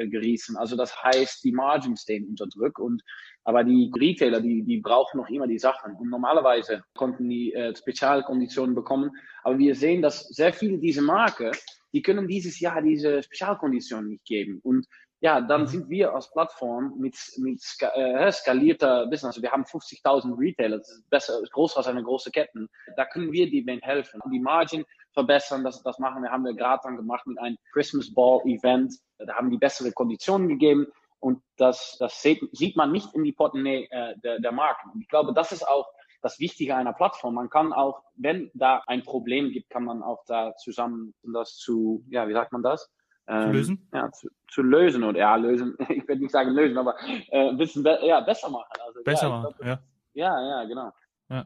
gerissen. 0.10 0.58
Also 0.58 0.76
das 0.76 1.04
heißt, 1.04 1.44
die 1.44 1.52
Margins 1.52 2.04
stehen 2.04 2.28
unter 2.28 2.48
Druck 2.48 2.80
und 2.80 3.02
aber 3.44 3.64
die 3.64 3.92
Retailer, 3.98 4.42
die, 4.42 4.64
die 4.64 4.80
brauchen 4.80 5.18
noch 5.18 5.30
immer 5.30 5.48
die 5.48 5.58
Sachen. 5.58 5.96
Und 5.96 6.10
normalerweise 6.10 6.84
konnten 6.96 7.30
die 7.30 7.54
äh, 7.54 7.74
Spezialkonditionen 7.74 8.76
bekommen. 8.76 9.12
Aber 9.44 9.58
wir 9.58 9.74
sehen, 9.74 10.02
dass 10.02 10.28
sehr 10.28 10.52
viele 10.52 10.80
dieser 10.80 11.02
Marken, 11.02 11.52
die 11.94 12.02
können 12.02 12.28
dieses 12.28 12.60
Jahr 12.60 12.82
diese 12.82 13.24
Spezialkonditionen 13.24 14.10
nicht 14.10 14.26
geben. 14.26 14.60
Und 14.64 14.86
ja, 15.20 15.42
dann 15.42 15.62
mhm. 15.62 15.68
sind 15.68 15.90
wir 15.90 16.14
als 16.14 16.32
Plattform 16.32 16.94
mit, 16.98 17.16
mit 17.38 17.60
äh, 17.96 18.32
skalierter 18.32 19.08
Business. 19.08 19.36
Also 19.36 19.42
wir 19.42 19.52
haben 19.52 19.64
50.000 19.64 20.38
Retailer, 20.38 20.78
das 20.78 20.90
ist 20.90 21.10
besser, 21.10 21.42
größer 21.52 21.78
als 21.78 21.88
eine 21.88 22.04
große 22.04 22.32
Ketten. 22.32 22.70
Da 22.96 23.06
können 23.06 23.32
wir 23.32 23.50
die 23.50 23.66
helfen. 23.82 24.22
Die 24.32 24.40
Margin 24.40 24.86
verbessern, 25.14 25.64
das, 25.64 25.82
das 25.82 25.98
machen 25.98 26.22
wir, 26.22 26.32
haben 26.32 26.46
wir 26.46 26.54
gerade 26.54 26.82
dann 26.84 26.98
gemacht 26.98 27.26
mit 27.26 27.40
einem 27.40 27.58
Christmas 27.74 28.14
Ball 28.14 28.42
Event. 28.46 28.94
Da 29.18 29.34
haben 29.34 29.50
die 29.50 29.58
bessere 29.58 29.92
Konditionen 29.92 30.48
gegeben. 30.48 30.88
Und 31.20 31.42
das, 31.58 31.98
das 32.00 32.22
sieht, 32.22 32.48
sieht 32.52 32.76
man 32.76 32.92
nicht 32.92 33.16
in 33.16 33.24
die 33.24 33.32
Portemonnaie 33.32 33.88
äh, 33.90 34.16
der, 34.20 34.40
der 34.40 34.52
Marken. 34.52 34.92
Und 34.92 35.02
ich 35.02 35.08
glaube, 35.08 35.34
das 35.34 35.52
ist 35.52 35.68
auch 35.68 35.88
das 36.22 36.40
Wichtige 36.40 36.76
einer 36.76 36.94
Plattform. 36.94 37.34
Man 37.34 37.50
kann 37.50 37.74
auch, 37.74 38.04
wenn 38.16 38.52
da 38.54 38.84
ein 38.86 39.04
Problem 39.04 39.50
gibt, 39.50 39.72
kann 39.72 39.84
man 39.84 40.04
auch 40.04 40.24
da 40.28 40.56
zusammen 40.58 41.16
das 41.24 41.58
zu, 41.58 42.04
ja, 42.10 42.28
wie 42.28 42.34
sagt 42.34 42.52
man 42.52 42.62
das? 42.62 42.92
Ähm, 43.28 43.44
zu 43.44 43.52
lösen? 43.52 43.90
Ja, 43.94 44.12
zu, 44.12 44.30
zu, 44.50 44.62
lösen 44.62 45.04
oder 45.04 45.20
ja, 45.20 45.36
lösen. 45.36 45.76
Ich 45.90 46.08
würde 46.08 46.22
nicht 46.22 46.32
sagen 46.32 46.52
lösen, 46.52 46.78
aber 46.78 46.96
äh, 47.30 47.50
ein 47.50 47.58
bisschen 47.58 47.84
be 47.84 48.00
ja, 48.04 48.22
besser 48.22 48.50
machen. 48.50 48.72
Also, 48.86 49.04
besser 49.04 49.24
ja, 49.24 49.30
machen, 49.30 49.54
glaub, 49.58 49.68
ja. 49.68 49.80
Ja, 50.14 50.50
ja, 50.50 50.64
genau. 50.64 50.92
Ja. 51.30 51.46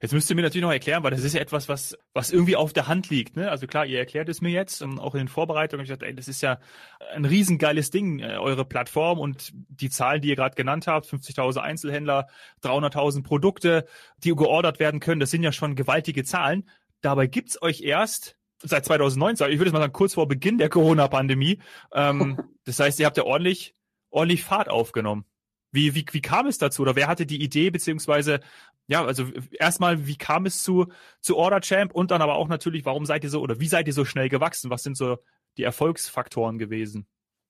Jetzt 0.00 0.12
müsst 0.12 0.28
ihr 0.28 0.36
mir 0.36 0.42
natürlich 0.42 0.62
noch 0.62 0.72
erklären, 0.72 1.02
weil 1.02 1.10
das 1.10 1.24
ist 1.24 1.32
ja 1.32 1.40
etwas, 1.40 1.68
was, 1.68 1.96
was 2.12 2.30
irgendwie 2.30 2.54
auf 2.54 2.72
der 2.72 2.86
Hand 2.86 3.08
liegt. 3.08 3.36
Ne? 3.36 3.50
Also 3.50 3.66
klar, 3.66 3.86
ihr 3.86 3.98
erklärt 3.98 4.28
es 4.28 4.42
mir 4.42 4.50
jetzt, 4.50 4.82
und 4.82 4.98
auch 4.98 5.14
in 5.14 5.18
den 5.18 5.28
Vorbereitungen. 5.28 5.84
Ich 5.84 5.90
dachte, 5.90 6.06
ey, 6.06 6.14
das 6.14 6.28
ist 6.28 6.42
ja 6.42 6.58
ein 7.14 7.24
riesengeiles 7.24 7.90
Ding, 7.90 8.18
äh, 8.18 8.36
eure 8.36 8.66
Plattform 8.66 9.18
und 9.18 9.52
die 9.54 9.88
Zahlen, 9.88 10.20
die 10.20 10.28
ihr 10.28 10.36
gerade 10.36 10.54
genannt 10.54 10.86
habt, 10.86 11.06
50.000 11.06 11.60
Einzelhändler, 11.60 12.26
300.000 12.62 13.22
Produkte, 13.22 13.86
die 14.18 14.34
geordert 14.34 14.78
werden 14.80 15.00
können, 15.00 15.20
das 15.20 15.30
sind 15.30 15.42
ja 15.42 15.52
schon 15.52 15.76
gewaltige 15.76 16.24
Zahlen. 16.24 16.68
Dabei 17.00 17.26
gibt's 17.26 17.60
euch 17.62 17.80
erst 17.80 18.36
seit 18.62 18.84
2019, 18.84 19.50
ich 19.50 19.58
würde 19.58 19.72
mal 19.72 19.80
sagen, 19.80 19.92
kurz 19.92 20.14
vor 20.14 20.28
Beginn 20.28 20.58
der 20.58 20.68
Corona-Pandemie. 20.68 21.60
Ähm, 21.92 22.38
das 22.64 22.80
heißt, 22.80 22.98
ihr 23.00 23.06
habt 23.06 23.16
ja 23.16 23.24
ordentlich, 23.24 23.74
ordentlich 24.10 24.44
Fahrt 24.44 24.68
aufgenommen. 24.68 25.24
Wie, 25.72 25.94
wie, 25.94 26.06
wie 26.10 26.20
kam 26.20 26.46
es 26.46 26.58
dazu? 26.58 26.82
Oder 26.82 26.96
wer 26.96 27.08
hatte 27.08 27.26
die 27.26 27.42
Idee, 27.42 27.70
beziehungsweise, 27.70 28.40
ja, 28.86 29.04
also 29.04 29.26
erstmal, 29.52 30.06
wie 30.06 30.16
kam 30.16 30.46
es 30.46 30.62
zu, 30.62 30.86
zu 31.20 31.36
Order 31.36 31.60
Champ 31.60 31.92
und 31.92 32.10
dann 32.10 32.22
aber 32.22 32.36
auch 32.36 32.48
natürlich, 32.48 32.84
warum 32.84 33.04
seid 33.04 33.24
ihr 33.24 33.30
so 33.30 33.40
oder 33.40 33.60
wie 33.60 33.68
seid 33.68 33.86
ihr 33.86 33.92
so 33.92 34.04
schnell 34.04 34.28
gewachsen? 34.28 34.70
Was 34.70 34.82
sind 34.82 34.96
so 34.96 35.18
die 35.58 35.64
Erfolgsfaktoren 35.64 36.58
gewesen? 36.58 37.06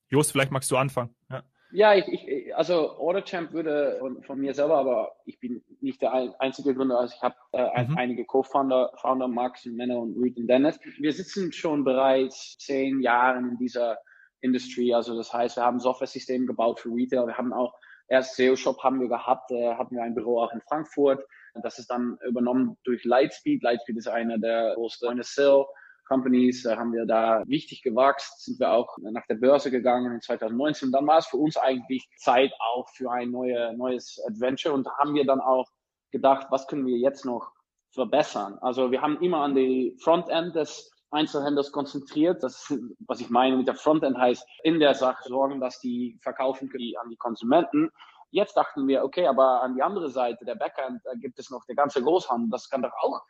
Jost, 0.09 0.33
vielleicht 0.33 0.51
magst 0.51 0.71
du 0.71 0.77
anfangen. 0.77 1.15
Ja. 1.31 1.45
Ja, 1.73 1.95
ich, 1.95 2.07
ich, 2.07 2.27
also 2.57 2.99
Order 2.99 3.23
Champ 3.25 3.53
würde 3.53 3.97
von, 4.01 4.23
von, 4.23 4.39
mir 4.39 4.55
selber, 4.55 4.79
aber 4.79 5.13
ich 5.25 5.39
bin 5.39 5.63
nicht 5.81 6.03
der 6.03 6.35
einzige 6.41 6.75
Gründer. 6.75 6.99
Also 6.99 7.15
ich 7.17 7.23
habe 7.23 7.37
äh, 7.53 7.85
mhm. 7.85 7.97
einige 7.97 8.25
Co-Founder, 8.25 8.93
Founder 9.01 9.29
Max 9.29 9.67
und 9.67 9.77
Männer 9.77 9.99
und 9.99 10.17
Reed 10.21 10.37
und 10.37 10.49
Dennis. 10.49 10.79
Wir 10.99 11.13
sitzen 11.13 11.53
schon 11.53 11.85
bereits 11.85 12.57
zehn 12.59 13.01
Jahre 13.01 13.39
in 13.39 13.57
dieser 13.59 13.99
Industrie. 14.41 14.95
Also 14.95 15.17
das 15.17 15.33
heißt, 15.33 15.57
wir 15.57 15.65
haben 15.65 15.79
Software-Systeme 15.81 16.47
gebaut 16.47 16.81
für 16.81 16.91
Retail. 16.91 17.27
Wir 17.27 17.39
haben 17.39 17.53
auch 17.53 17.75
Erst 18.09 18.37
SEO-Shop 18.37 18.83
haben 18.85 19.01
wir 19.01 19.09
gehabt, 19.09 19.51
äh, 19.51 19.75
hatten 19.75 19.97
wir 19.97 20.03
ein 20.03 20.15
Büro 20.15 20.41
auch 20.41 20.53
in 20.53 20.61
Frankfurt. 20.61 21.27
Das 21.63 21.79
ist 21.79 21.91
dann 21.91 22.19
übernommen 22.27 22.77
durch 22.85 23.05
Lightspeed. 23.05 23.63
Lightspeed 23.63 23.97
ist 23.97 24.09
einer 24.09 24.39
der 24.39 24.75
größten 24.75 25.09
Point-of-Sale 25.09 25.67
Companies, 26.07 26.65
haben 26.65 26.93
wir 26.93 27.07
da 27.07 27.43
wichtig 27.47 27.83
gewachsen, 27.83 28.35
sind 28.39 28.61
wir 28.61 28.73
auch 28.73 28.97
nach 28.99 29.27
der 29.27 29.37
Börse 29.37 29.71
gegangen 29.71 30.13
in 30.13 30.21
2019. 30.21 30.93
Dann 30.93 31.07
war 31.07 31.19
es 31.19 31.27
für 31.27 31.37
uns 31.37 31.57
eigentlich 31.57 32.09
Zeit 32.17 32.53
auch 32.59 32.89
für 32.91 33.11
ein 33.11 33.31
neue, 33.31 33.77
neues 33.77 34.21
Adventure 34.27 34.75
und 34.75 34.89
haben 34.99 35.15
wir 35.15 35.27
dann 35.27 35.41
auch 35.41 35.69
gedacht, 36.11 36.47
was 36.51 36.67
können 36.67 36.87
wir 36.87 36.97
jetzt 36.97 37.25
noch 37.25 37.53
verbessern? 37.91 38.59
Also 38.61 38.91
wir 38.91 39.03
haben 39.03 39.21
immer 39.21 39.39
an 39.39 39.55
die 39.55 39.97
Frontend 40.03 40.55
des 40.55 40.91
Einzelhändlers 41.11 41.73
konzentriert. 41.73 42.43
Das, 42.43 42.73
was 43.07 43.21
ich 43.21 43.31
meine 43.31 43.57
mit 43.57 43.67
der 43.67 43.75
Frontend 43.75 44.19
heißt, 44.19 44.47
in 44.63 44.79
der 44.79 44.95
Sache 44.95 45.29
sorgen, 45.29 45.61
dass 45.61 45.81
die 45.81 46.19
verkaufen 46.23 46.69
können 46.69 46.93
an 47.03 47.11
die 47.11 47.17
Konsumenten. 47.17 47.91
Jetzt 48.31 48.57
dachten 48.57 48.87
wir, 48.89 49.05
okay, 49.05 49.27
aber 49.27 49.63
an 49.63 49.75
die 49.75 49.83
andere 49.83 50.11
Seite, 50.11 50.45
der 50.45 50.57
Backend, 50.57 51.01
da 51.05 51.15
gibt 51.15 51.39
es 51.39 51.51
noch 51.51 51.65
der 51.65 51.77
ganze 51.77 52.03
Großhandel. 52.03 52.51
Das 52.51 52.69
kann 52.69 52.83
doch 52.83 52.93
auch 53.01 53.23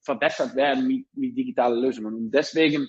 verbessert 0.00 0.54
werden 0.54 0.86
mit, 0.86 1.06
mit 1.14 1.36
digitalen 1.36 1.80
Lösungen. 1.80 2.14
Und 2.14 2.30
deswegen 2.30 2.88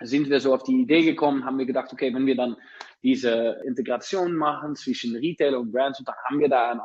sind 0.00 0.28
wir 0.28 0.40
so 0.40 0.54
auf 0.54 0.64
die 0.64 0.80
Idee 0.80 1.04
gekommen, 1.04 1.44
haben 1.44 1.58
wir 1.58 1.66
gedacht, 1.66 1.92
okay, 1.92 2.12
wenn 2.12 2.26
wir 2.26 2.36
dann 2.36 2.56
diese 3.02 3.62
Integration 3.66 4.34
machen 4.34 4.74
zwischen 4.74 5.14
Retail 5.16 5.54
und 5.54 5.72
Brands, 5.72 6.00
und 6.00 6.08
dann 6.08 6.16
haben 6.28 6.40
wir 6.40 6.48
da 6.48 6.80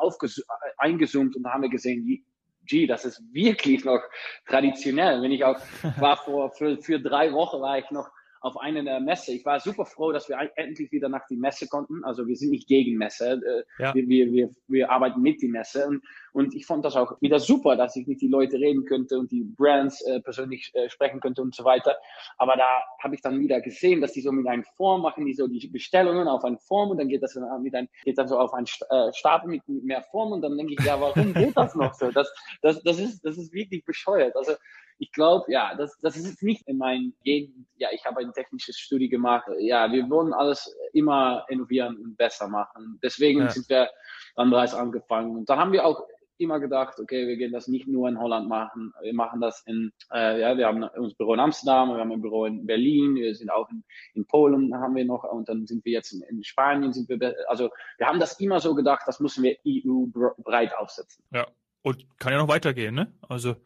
eingezoomt 0.78 1.36
und 1.36 1.46
haben 1.48 1.63
wir 1.63 1.70
gesehen, 1.70 2.24
gee, 2.66 2.86
das 2.88 3.06
ist 3.06 3.22
wirklich 3.34 3.84
noch 3.84 4.01
traditionell. 4.46 5.22
Wenn 5.22 5.32
ich 5.32 5.44
auch 5.44 5.60
war 6.00 6.18
vor, 6.18 6.51
für, 6.51 6.78
für 6.78 7.00
drei 7.00 7.34
Wochen 7.34 7.62
war 7.62 7.80
ich 7.80 7.89
noch 7.92 8.10
auf 8.41 8.58
einer 8.58 9.00
Messe. 9.00 9.34
Ich 9.34 9.46
war 9.46 9.60
super 9.60 9.86
froh, 9.86 10.12
dass 10.12 10.29
wir 10.29 10.38
endlich 10.55 10.91
wieder 10.91 11.10
nach 11.10 11.25
die 11.27 11.36
Messe 11.36 11.67
konnten. 11.67 12.03
Also 12.03 12.27
wir 12.27 12.36
sind 12.36 12.51
nicht 12.51 12.67
gegen 12.67 12.98
Messe, 12.98 13.41
äh, 13.46 13.84
ja. 13.84 13.93
wir, 13.93 14.08
wir, 14.08 14.31
wir, 14.31 14.50
wir 14.67 14.91
arbeiten 14.91 15.22
mit 15.22 15.41
die 15.41 15.48
Messe. 15.48 15.88
Und, 15.88 16.03
und 16.34 16.55
ich 16.55 16.65
fand 16.65 16.86
das 16.86 16.96
auch 16.96 17.22
wieder 17.22 17.39
super, 17.39 17.75
dass 17.75 17.96
ich 17.96 18.08
mit 18.08 18.22
die 18.22 18.27
Leute 18.27 18.58
reden 18.58 18.86
könnte 18.86 19.19
und 19.19 19.31
die 19.31 19.43
Brands 19.43 20.01
äh, 20.01 20.22
persönlich 20.22 20.72
äh, 20.74 20.89
sprechen 20.89 21.19
könnte 21.19 21.41
und 21.41 21.55
so 21.55 21.63
weiter. 21.63 21.96
Aber 22.38 22.55
da 22.55 22.67
habe 23.03 23.15
ich 23.15 23.22
dann 23.22 23.39
wieder 23.39 23.62
gesehen, 23.62 24.01
dass 24.01 24.13
die 24.13 24.22
so 24.22 24.31
mit 24.31 24.48
einem 24.48 24.63
Form 24.75 25.01
machen, 25.01 25.25
die 25.25 25.34
so 25.34 25.48
die 25.48 25.67
Bestellungen 25.67 26.27
auf 26.27 26.43
eine 26.43 26.58
Form 26.58 26.91
und 26.91 26.98
dann 26.98 27.10
geht 27.10 27.24
das 27.24 27.34
dann 27.34 27.62
mit 27.62 27.75
ein, 27.75 27.89
geht 28.03 28.17
dann 28.17 28.27
so 28.27 28.38
auf 28.38 28.53
einen 28.53 28.67
äh, 28.89 29.13
Stapel 29.13 29.50
mit, 29.50 29.67
mit 29.67 29.84
mehr 29.84 30.03
Form 30.03 30.31
und 30.31 30.41
dann 30.41 30.58
denke 30.58 30.74
ich, 30.74 30.86
ja, 30.86 31.00
warum 31.00 31.34
geht 31.34 31.55
das 31.58 31.75
noch 31.75 31.93
so? 31.93 32.12
Das, 32.12 32.31
das, 32.62 32.81
das 32.84 33.00
ist, 33.00 33.25
das 33.25 33.38
ist 33.38 33.53
wirklich 33.53 33.84
bescheuert. 33.84 34.36
Also 34.36 34.53
ich 35.00 35.12
glaube, 35.13 35.51
ja, 35.51 35.74
das, 35.75 35.98
das 36.01 36.18
ist 36.18 36.44
nicht 36.44 36.68
in 36.68 36.77
meinem 36.77 37.13
Gegend. 37.24 37.65
Ja, 37.77 37.88
ich 37.91 38.06
habe 38.06 38.20
ein 38.20 38.34
technisches 38.34 38.77
Studie 38.77 39.10
gemacht. 39.10 39.48
Ja, 39.60 39.91
wir 39.91 40.10
wollen 40.10 40.34
alles 40.34 40.75
immer 40.94 41.46
innovieren 41.48 41.98
und 41.98 42.18
besser 42.18 42.50
machen. 42.50 43.00
Deswegen 43.01 43.39
ja. 43.39 43.50
sind 43.50 43.70
wir 43.70 43.89
dann 44.36 44.50
bereits 44.50 44.74
angefangen. 44.74 45.38
Und 45.38 45.50
dann 45.50 45.58
haben 45.58 45.72
wir 45.72 45.86
auch 45.86 46.06
immer 46.38 46.60
gedacht, 46.60 47.00
okay, 47.00 47.27
wir 47.27 47.38
gehen 47.38 47.51
das 47.51 47.68
nicht 47.68 47.88
nur 47.88 48.08
in 48.08 48.18
Holland 48.18 48.48
machen, 48.48 48.94
wir 49.01 49.13
machen 49.13 49.41
das 49.41 49.62
in, 49.65 49.91
äh, 50.13 50.39
ja, 50.39 50.58
wir 50.58 50.68
haben 50.68 50.84
unser 50.84 51.15
Büro 51.15 51.34
in 51.34 51.39
Amsterdam, 51.41 51.89
wir 51.89 51.98
haben 51.98 52.13
ein 52.13 52.22
Büro 52.22 52.46
in 52.46 52.65
Berlin, 52.65 53.15
wir 53.15 53.36
sind 53.36 53.51
auch 53.51 53.70
in, 53.70 53.84
in 54.13 54.25
Polen, 54.25 54.74
haben 54.74 54.96
wir 54.96 55.03
noch, 55.03 55.25
und 55.25 55.50
dann 55.50 55.68
sind 55.68 55.84
wir 55.84 55.91
jetzt 55.91 56.13
in, 56.13 56.22
in 56.22 56.44
Spanien, 56.44 56.94
sind 56.94 57.10
wir, 57.10 57.36
also 57.50 57.70
wir 57.98 58.08
haben 58.08 58.22
das 58.22 58.39
immer 58.39 58.62
so 58.62 58.74
gedacht, 58.74 59.01
das 59.06 59.20
müssen 59.20 59.44
wir 59.44 59.58
EU 59.68 60.06
breit 60.38 60.74
aufsetzen. 60.77 61.25
Ja, 61.32 61.46
und 61.82 62.06
kann 62.20 62.32
ja 62.32 62.39
noch 62.39 62.48
weitergehen, 62.48 62.96
ne? 62.96 63.12
Also 63.27 63.58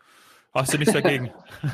Hast 0.53 0.73
du 0.73 0.77
nichts 0.77 0.93
dagegen? 0.93 1.31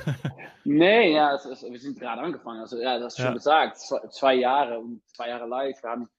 nee, 0.64 1.14
ja, 1.14 1.36
es 1.36 1.46
ist, 1.46 1.64
wir 1.64 1.80
sind 1.80 2.00
gerade 2.00 2.22
angefangen. 2.22 2.62
Also 2.62 2.80
ja, 2.82 2.98
das 2.98 3.06
hast 3.06 3.18
du 3.18 3.22
ja. 3.22 3.28
schon 3.28 3.36
gesagt. 3.36 3.78
Zwei, 3.78 4.08
zwei, 4.08 4.34
Jahre 4.36 4.80
und 4.80 5.02
zwei 5.08 5.30
Jahre 5.30 5.48
live. 5.48 5.84
Wir 5.84 5.90
haben 5.90 6.10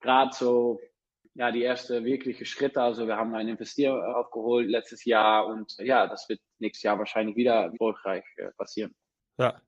gerade 0.00 0.30
so 0.34 0.80
ja 1.34 1.52
die 1.52 1.62
erste 1.62 2.04
wirkliche 2.04 2.44
Schritte. 2.46 2.82
Also 2.82 3.06
wir 3.06 3.16
haben 3.16 3.34
einen 3.34 3.50
Investier 3.50 3.94
aufgeholt 4.16 4.68
letztes 4.68 5.04
Jahr 5.04 5.46
und 5.46 5.76
ja, 5.78 6.08
das 6.08 6.28
wird 6.28 6.40
nächstes 6.58 6.82
Jahr 6.82 6.98
wahrscheinlich 6.98 7.36
wieder 7.36 7.70
erfolgreich 7.70 8.24
äh, 8.36 8.50
passieren. 8.56 8.94
Ja, 9.38 9.60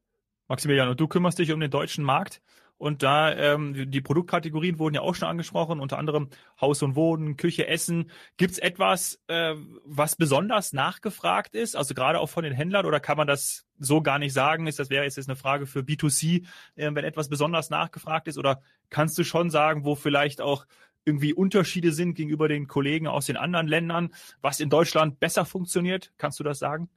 Maximilian, 0.49 0.89
und 0.89 1.01
du 1.01 1.07
kümmerst 1.07 1.39
dich 1.39 1.53
um 1.53 1.61
den 1.61 1.71
deutschen 1.71 2.05
Markt. 2.05 2.43
Und 2.83 3.05
da 3.05 3.33
ähm, 3.33 3.93
die 3.93 4.01
Produktkategorien 4.01 4.81
wurden 4.81 4.97
ja 4.97 5.03
auch 5.03 5.15
schon 5.15 5.29
angesprochen, 5.29 5.79
unter 5.79 6.01
anderem 6.01 6.31
Haus 6.61 6.83
und 6.83 6.97
Wohnen, 6.97 7.37
Küche, 7.37 7.69
Essen. 7.69 8.11
Gibt's 8.39 8.59
etwas, 8.59 9.21
äh, 9.29 9.55
was 9.85 10.17
besonders 10.17 10.73
nachgefragt 10.73 11.55
ist? 11.55 11.77
Also 11.77 11.95
gerade 11.95 12.19
auch 12.19 12.29
von 12.29 12.43
den 12.43 12.53
Händlern 12.53 12.85
oder 12.85 12.99
kann 12.99 13.17
man 13.17 13.29
das 13.29 13.67
so 13.79 14.03
gar 14.03 14.19
nicht 14.19 14.33
sagen? 14.33 14.67
Ist 14.67 14.81
das 14.81 14.91
wäre 14.91 15.05
jetzt 15.05 15.17
eine 15.17 15.37
Frage 15.37 15.67
für 15.67 15.83
B2C, 15.83 16.45
äh, 16.75 16.91
wenn 16.93 17.05
etwas 17.05 17.29
besonders 17.29 17.71
nachgefragt 17.71 18.27
ist? 18.27 18.37
Oder 18.37 18.63
kannst 18.91 19.17
du 19.17 19.23
schon 19.23 19.51
sagen, 19.51 19.85
wo 19.85 19.95
vielleicht 19.95 20.41
auch 20.41 20.67
irgendwie 21.05 21.35
Unterschiede 21.35 21.93
sind 21.93 22.15
gegenüber 22.15 22.49
den 22.49 22.67
Kollegen 22.67 23.07
aus 23.07 23.27
den 23.27 23.37
anderen 23.37 23.69
Ländern, 23.69 24.13
was 24.41 24.59
in 24.59 24.71
Deutschland 24.71 25.21
besser 25.21 25.45
funktioniert? 25.45 26.13
Kannst 26.19 26.41
du 26.41 26.43
das 26.43 26.59
sagen? 26.59 26.89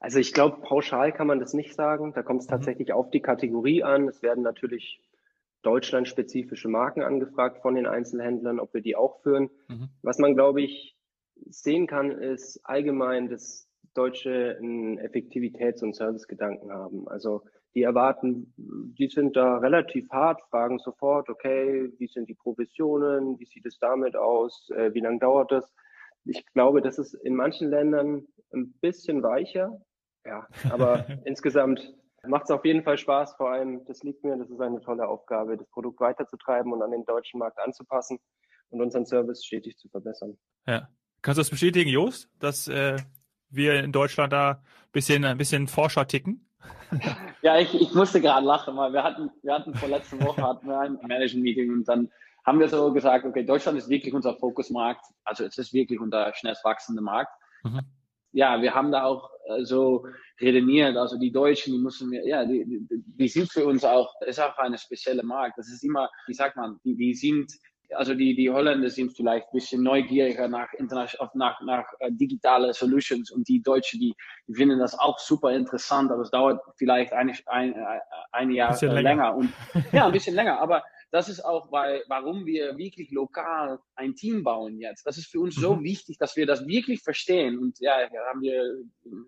Also 0.00 0.18
ich 0.20 0.32
glaube, 0.32 0.62
pauschal 0.62 1.12
kann 1.12 1.26
man 1.26 1.38
das 1.38 1.52
nicht 1.52 1.74
sagen. 1.74 2.14
Da 2.14 2.22
kommt 2.22 2.40
es 2.40 2.46
mhm. 2.46 2.52
tatsächlich 2.52 2.94
auf 2.94 3.10
die 3.10 3.20
Kategorie 3.20 3.82
an. 3.82 4.08
Es 4.08 4.22
werden 4.22 4.42
natürlich 4.42 5.02
deutschlandspezifische 5.64 6.68
Marken 6.68 7.02
angefragt 7.02 7.62
von 7.62 7.74
den 7.74 7.86
Einzelhändlern, 7.86 8.60
ob 8.60 8.74
wir 8.74 8.80
die 8.80 8.96
auch 8.96 9.20
führen. 9.22 9.50
Mhm. 9.68 9.88
Was 10.02 10.18
man, 10.18 10.34
glaube 10.34 10.62
ich, 10.62 10.96
sehen 11.46 11.86
kann, 11.86 12.10
ist 12.10 12.60
allgemein, 12.64 13.28
dass 13.28 13.68
Deutsche 13.94 14.56
einen 14.58 14.98
Effektivitäts- 14.98 15.82
und 15.82 15.94
Servicegedanken 15.94 16.72
haben. 16.72 17.08
Also 17.08 17.42
die 17.74 17.82
erwarten, 17.82 18.52
die 18.56 19.08
sind 19.08 19.36
da 19.36 19.58
relativ 19.58 20.08
hart, 20.10 20.40
fragen 20.50 20.78
sofort, 20.78 21.28
okay, 21.28 21.90
wie 21.98 22.06
sind 22.06 22.28
die 22.28 22.34
Provisionen, 22.34 23.38
wie 23.38 23.46
sieht 23.46 23.66
es 23.66 23.78
damit 23.78 24.16
aus, 24.16 24.70
äh, 24.70 24.94
wie 24.94 25.00
lange 25.00 25.18
dauert 25.18 25.50
das? 25.50 25.72
Ich 26.24 26.46
glaube, 26.46 26.82
das 26.82 26.98
ist 26.98 27.14
in 27.14 27.34
manchen 27.34 27.68
Ländern 27.70 28.26
ein 28.52 28.72
bisschen 28.80 29.22
weicher, 29.22 29.80
ja, 30.24 30.46
aber 30.70 31.04
insgesamt 31.24 31.94
macht 32.26 32.44
es 32.44 32.50
auf 32.50 32.64
jeden 32.64 32.82
Fall 32.82 32.98
Spaß. 32.98 33.34
Vor 33.36 33.50
allem, 33.50 33.84
das 33.86 34.02
liegt 34.02 34.24
mir, 34.24 34.36
das 34.36 34.50
ist 34.50 34.60
eine 34.60 34.80
tolle 34.80 35.06
Aufgabe, 35.08 35.56
das 35.56 35.68
Produkt 35.70 36.00
weiterzutreiben 36.00 36.72
und 36.72 36.82
an 36.82 36.90
den 36.90 37.04
deutschen 37.04 37.38
Markt 37.38 37.58
anzupassen 37.58 38.18
und 38.70 38.80
unseren 38.80 39.06
Service 39.06 39.44
stetig 39.44 39.76
zu 39.78 39.88
verbessern. 39.88 40.36
Ja. 40.66 40.88
Kannst 41.22 41.38
du 41.38 41.40
das 41.40 41.50
bestätigen, 41.50 41.88
Jost, 41.88 42.28
dass 42.38 42.68
äh, 42.68 42.98
wir 43.48 43.82
in 43.82 43.92
Deutschland 43.92 44.32
da 44.32 44.50
ein 44.50 44.58
bisschen, 44.92 45.24
ein 45.24 45.38
bisschen 45.38 45.68
Forscher 45.68 46.06
ticken? 46.06 46.46
Ja, 47.42 47.58
ich, 47.58 47.74
ich 47.74 47.94
musste 47.94 48.20
gerade 48.20 48.46
lachen, 48.46 48.76
weil 48.76 48.92
wir 48.92 49.02
hatten, 49.02 49.30
wir 49.42 49.54
hatten 49.54 49.74
vor 49.74 49.88
letzter 49.88 50.20
Woche 50.20 50.42
hatten 50.42 50.66
wir 50.66 50.78
ein 50.78 50.98
Management-Meeting 51.02 51.72
und 51.72 51.88
dann 51.88 52.10
haben 52.44 52.60
wir 52.60 52.68
so 52.68 52.92
gesagt, 52.92 53.24
okay, 53.24 53.44
Deutschland 53.44 53.78
ist 53.78 53.88
wirklich 53.88 54.14
unser 54.14 54.34
Fokusmarkt. 54.34 55.04
Also 55.24 55.44
es 55.44 55.56
ist 55.58 55.72
wirklich 55.72 55.98
unser 56.00 56.32
schnellst 56.34 56.64
wachsender 56.64 57.02
Markt. 57.02 57.32
Mhm. 57.62 57.80
Ja, 58.32 58.60
wir 58.60 58.74
haben 58.74 58.92
da 58.92 59.04
auch 59.04 59.30
äh, 59.46 59.64
so 59.64 60.06
redeniert. 60.40 60.96
Also 60.96 61.18
die 61.18 61.32
Deutschen, 61.32 61.72
die 61.72 61.78
müssen 61.78 62.10
wir, 62.10 62.26
ja, 62.26 62.44
die, 62.44 62.64
die, 62.64 62.86
die 62.90 63.28
sind 63.28 63.50
für 63.50 63.66
uns 63.66 63.84
auch, 63.84 64.12
ist 64.22 64.40
auch 64.40 64.56
eine 64.58 64.78
spezielle 64.78 65.22
Markt. 65.22 65.58
Das 65.58 65.68
ist 65.68 65.84
immer, 65.84 66.10
wie 66.26 66.34
sagt 66.34 66.56
man, 66.56 66.78
die, 66.84 66.96
die 66.96 67.14
sind 67.14 67.52
also 67.96 68.14
die, 68.14 68.34
die 68.34 68.50
Holländer 68.50 68.90
sind 68.90 69.14
vielleicht 69.14 69.46
ein 69.46 69.52
bisschen 69.52 69.82
neugieriger 69.82 70.48
nach, 70.48 70.68
nach, 71.34 71.60
nach 71.60 71.84
äh, 72.00 72.10
digitale 72.10 72.72
Solutions 72.72 73.30
und 73.30 73.46
die 73.48 73.62
Deutschen, 73.62 74.00
die, 74.00 74.14
die 74.48 74.54
finden 74.54 74.78
das 74.78 74.98
auch 74.98 75.18
super 75.18 75.52
interessant, 75.52 76.10
aber 76.10 76.22
es 76.22 76.30
dauert 76.30 76.60
vielleicht 76.76 77.12
ein, 77.12 77.32
ein, 77.46 77.74
äh, 77.74 78.00
ein 78.32 78.50
Jahr 78.50 78.78
länger. 78.80 79.00
länger. 79.00 79.36
Und, 79.36 79.52
ja, 79.92 80.06
ein 80.06 80.12
bisschen 80.12 80.34
länger, 80.34 80.60
aber 80.60 80.82
das 81.14 81.28
ist 81.28 81.44
auch, 81.44 81.70
weil, 81.70 82.02
warum 82.08 82.44
wir 82.44 82.76
wirklich 82.76 83.12
lokal 83.12 83.78
ein 83.94 84.16
Team 84.16 84.42
bauen 84.42 84.80
jetzt. 84.80 85.06
Das 85.06 85.16
ist 85.16 85.30
für 85.30 85.38
uns 85.38 85.54
so 85.54 85.76
mhm. 85.76 85.84
wichtig, 85.84 86.18
dass 86.18 86.34
wir 86.34 86.44
das 86.44 86.66
wirklich 86.66 87.02
verstehen. 87.02 87.56
Und 87.56 87.78
ja, 87.78 88.08
da 88.08 88.26
haben 88.28 88.42
wir 88.42 88.82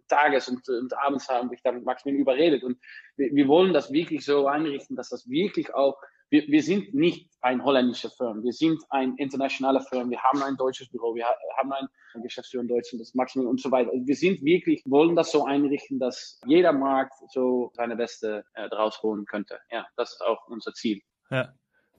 tages 0.09 0.49
und, 0.49 0.69
und 0.69 0.93
abends 0.99 1.29
haben 1.29 1.49
wir 1.49 1.59
dann 1.63 1.85
Maximilian 1.85 2.23
überredet. 2.23 2.65
Und 2.65 2.77
wir, 3.17 3.33
wir 3.33 3.47
wollen 3.47 3.73
das 3.73 3.93
wirklich 3.93 4.25
so 4.25 4.49
einrichten, 4.49 4.97
dass 4.97 5.11
das 5.11 5.31
wirklich 5.31 5.73
auch 5.75 5.97
wir, 6.29 6.45
wir 6.49 6.61
sind 6.61 6.93
nicht 6.93 7.31
ein 7.41 7.63
holländischer 7.63 8.11
Firma, 8.11 8.43
wir 8.43 8.53
sind 8.53 8.83
ein 8.91 9.15
internationaler 9.17 9.81
Firma, 9.81 10.11
wir 10.11 10.21
haben 10.25 10.43
ein 10.43 10.57
deutsches 10.57 10.89
Büro, 10.89 11.15
wir 11.15 11.25
haben 11.57 11.73
ein 11.73 11.89
Geschäftsführer 12.21 12.63
in 12.63 12.69
Deutschland, 12.69 13.01
das 13.01 13.15
Maximum 13.15 13.47
und 13.47 13.61
so 13.61 13.71
weiter. 13.71 13.93
Also 13.93 14.05
wir 14.05 14.17
sind 14.17 14.43
wirklich, 14.43 14.83
wollen 14.87 15.15
das 15.15 15.31
so 15.31 15.45
einrichten, 15.45 16.01
dass 16.01 16.41
jeder 16.47 16.73
Markt 16.73 17.15
so 17.31 17.71
seine 17.75 17.95
Beste 17.95 18.45
äh, 18.55 18.69
draus 18.71 19.01
holen 19.05 19.25
könnte. 19.25 19.61
Ja, 19.71 19.87
das 19.97 20.15
ist 20.15 20.23
auch 20.23 20.49
unser 20.49 20.73
Ziel. 20.75 21.01
Ja. 21.31 21.55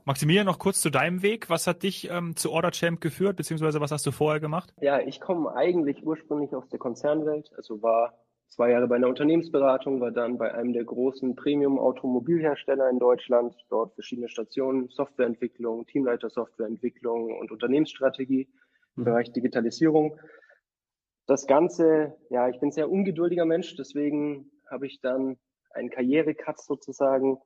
Maximilian, 0.08 0.46
noch 0.46 0.58
kurz 0.58 0.80
zu 0.80 0.90
deinem 0.90 1.22
Weg. 1.22 1.50
Was 1.50 1.68
hat 1.68 1.84
dich 1.84 2.10
ähm, 2.10 2.38
zu 2.38 2.54
Order 2.54 2.72
Champ 2.72 3.02
geführt, 3.02 3.36
beziehungsweise 3.36 3.82
was 3.82 3.92
hast 3.92 4.06
du 4.06 4.12
vorher 4.12 4.40
gemacht? 4.40 4.74
Ja, 4.80 5.02
ich 5.02 5.20
komme 5.20 5.54
eigentlich 5.54 6.02
ursprünglich 6.02 6.56
aus 6.56 6.70
der 6.70 6.80
Konzernwelt, 6.80 7.52
also 7.58 7.82
war 7.82 8.14
zwei 8.48 8.72
Jahre 8.72 8.88
bei 8.88 8.96
einer 8.96 9.10
Unternehmensberatung, 9.10 10.00
war 10.00 10.12
dann 10.12 10.38
bei 10.38 10.54
einem 10.54 10.72
der 10.72 10.86
großen 10.86 11.36
Premium-Automobilhersteller 11.36 12.90
in 12.90 13.00
Deutschland, 13.00 13.54
dort 13.70 13.96
verschiedene 13.96 14.30
Stationen, 14.30 14.88
Softwareentwicklung, 14.88 15.86
Teamleiter 15.88 16.30
Softwareentwicklung 16.30 17.38
und 17.38 17.52
Unternehmensstrategie 17.52 18.48
im 18.96 19.02
mhm. 19.02 19.04
Bereich 19.04 19.34
Digitalisierung. 19.34 20.18
Das 21.26 21.48
Ganze, 21.48 22.16
ja, 22.30 22.48
ich 22.48 22.58
bin 22.62 22.72
sehr 22.72 22.90
ungeduldiger 22.90 23.44
Mensch, 23.44 23.76
deswegen 23.76 24.52
habe 24.72 24.88
ich 24.88 25.02
dann 25.02 25.36
einen 25.72 25.90
Karrierecut 25.90 26.62
sozusagen 26.62 27.40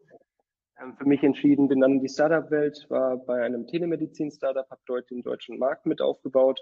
für 0.97 1.05
mich 1.05 1.23
entschieden, 1.23 1.67
bin 1.67 1.79
dann 1.79 1.93
in 1.93 2.01
die 2.01 2.09
Startup-Welt, 2.09 2.87
war 2.89 3.17
bei 3.17 3.43
einem 3.43 3.67
Telemedizin-Startup, 3.67 4.69
habe 4.69 4.81
dort 4.85 5.09
den 5.09 5.21
deutschen 5.21 5.59
Markt 5.59 5.85
mit 5.85 6.01
aufgebaut 6.01 6.59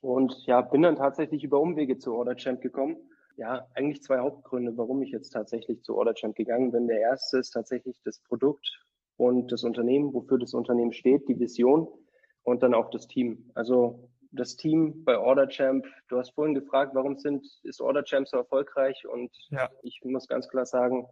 und 0.00 0.34
ja, 0.46 0.60
bin 0.60 0.82
dann 0.82 0.96
tatsächlich 0.96 1.44
über 1.44 1.60
Umwege 1.60 1.98
zu 1.98 2.14
OrderChamp 2.14 2.60
gekommen 2.60 2.96
ja, 3.36 3.66
eigentlich 3.74 4.02
zwei 4.02 4.18
Hauptgründe, 4.18 4.76
warum 4.76 5.02
ich 5.02 5.10
jetzt 5.10 5.30
tatsächlich 5.30 5.82
zu 5.82 5.96
OrderChamp 5.96 6.36
gegangen 6.36 6.70
bin. 6.70 6.86
Der 6.86 7.00
erste 7.00 7.38
ist 7.38 7.50
tatsächlich 7.50 8.00
das 8.04 8.20
Produkt 8.20 8.84
und 9.16 9.50
das 9.50 9.64
Unternehmen, 9.64 10.12
wofür 10.12 10.38
das 10.38 10.54
Unternehmen 10.54 10.92
steht, 10.92 11.28
die 11.28 11.38
Vision 11.38 11.88
und 12.42 12.62
dann 12.62 12.74
auch 12.74 12.90
das 12.90 13.08
Team. 13.08 13.50
Also 13.54 14.08
das 14.30 14.56
Team 14.56 15.04
bei 15.04 15.18
OrderChamp, 15.18 15.84
du 16.08 16.18
hast 16.18 16.30
vorhin 16.34 16.54
gefragt, 16.54 16.94
warum 16.94 17.16
sind, 17.18 17.46
ist 17.62 17.80
OrderChamp 17.80 18.28
so 18.28 18.36
erfolgreich? 18.36 19.06
Und 19.06 19.30
ja. 19.50 19.68
ich 19.82 20.00
muss 20.04 20.28
ganz 20.28 20.48
klar 20.48 20.66
sagen, 20.66 21.06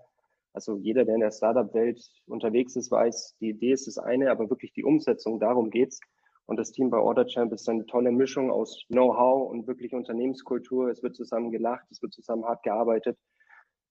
also 0.52 0.76
jeder, 0.76 1.04
der 1.04 1.14
in 1.14 1.20
der 1.20 1.30
Startup-Welt 1.30 2.00
unterwegs 2.26 2.76
ist, 2.76 2.90
weiß, 2.90 3.36
die 3.40 3.50
Idee 3.50 3.72
ist 3.72 3.86
das 3.86 3.98
eine, 3.98 4.30
aber 4.30 4.50
wirklich 4.50 4.72
die 4.72 4.84
Umsetzung, 4.84 5.40
darum 5.40 5.70
geht's. 5.70 6.00
Und 6.46 6.56
das 6.56 6.72
Team 6.72 6.90
bei 6.90 6.98
OrderChamp 6.98 7.52
ist 7.52 7.68
eine 7.68 7.86
tolle 7.86 8.10
Mischung 8.10 8.50
aus 8.50 8.84
Know-how 8.88 9.50
und 9.50 9.66
wirklich 9.66 9.94
Unternehmenskultur. 9.94 10.90
Es 10.90 11.02
wird 11.02 11.16
zusammen 11.16 11.50
gelacht, 11.50 11.86
es 11.90 12.02
wird 12.02 12.12
zusammen 12.12 12.44
hart 12.44 12.62
gearbeitet. 12.62 13.16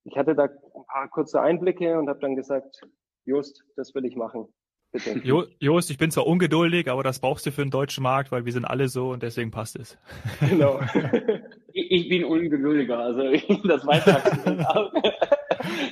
Ich 0.03 0.17
hatte 0.17 0.35
da 0.35 0.43
ein 0.43 0.85
paar 0.87 1.09
kurze 1.09 1.41
Einblicke 1.41 1.97
und 1.97 2.09
habe 2.09 2.19
dann 2.19 2.35
gesagt, 2.35 2.81
Just, 3.25 3.63
das 3.75 3.93
will 3.93 4.05
ich 4.05 4.15
machen. 4.15 4.47
Bitte. 4.91 5.21
Jost, 5.59 5.89
ich 5.89 5.97
bin 5.97 6.11
zwar 6.11 6.27
ungeduldig, 6.27 6.89
aber 6.89 7.03
das 7.03 7.19
brauchst 7.19 7.45
du 7.45 7.51
für 7.51 7.61
den 7.61 7.71
deutschen 7.71 8.03
Markt, 8.03 8.31
weil 8.31 8.45
wir 8.45 8.51
sind 8.51 8.65
alle 8.65 8.87
so 8.87 9.11
und 9.11 9.23
deswegen 9.23 9.51
passt 9.51 9.77
es. 9.77 9.97
Genau. 10.39 10.79
ich, 11.73 12.09
bin 12.09 12.25
ungeduldiger, 12.25 12.99
also 12.99 13.21
das 13.67 13.85
weiß 13.85 14.07
ich 14.07 14.67
auch. 14.67 14.91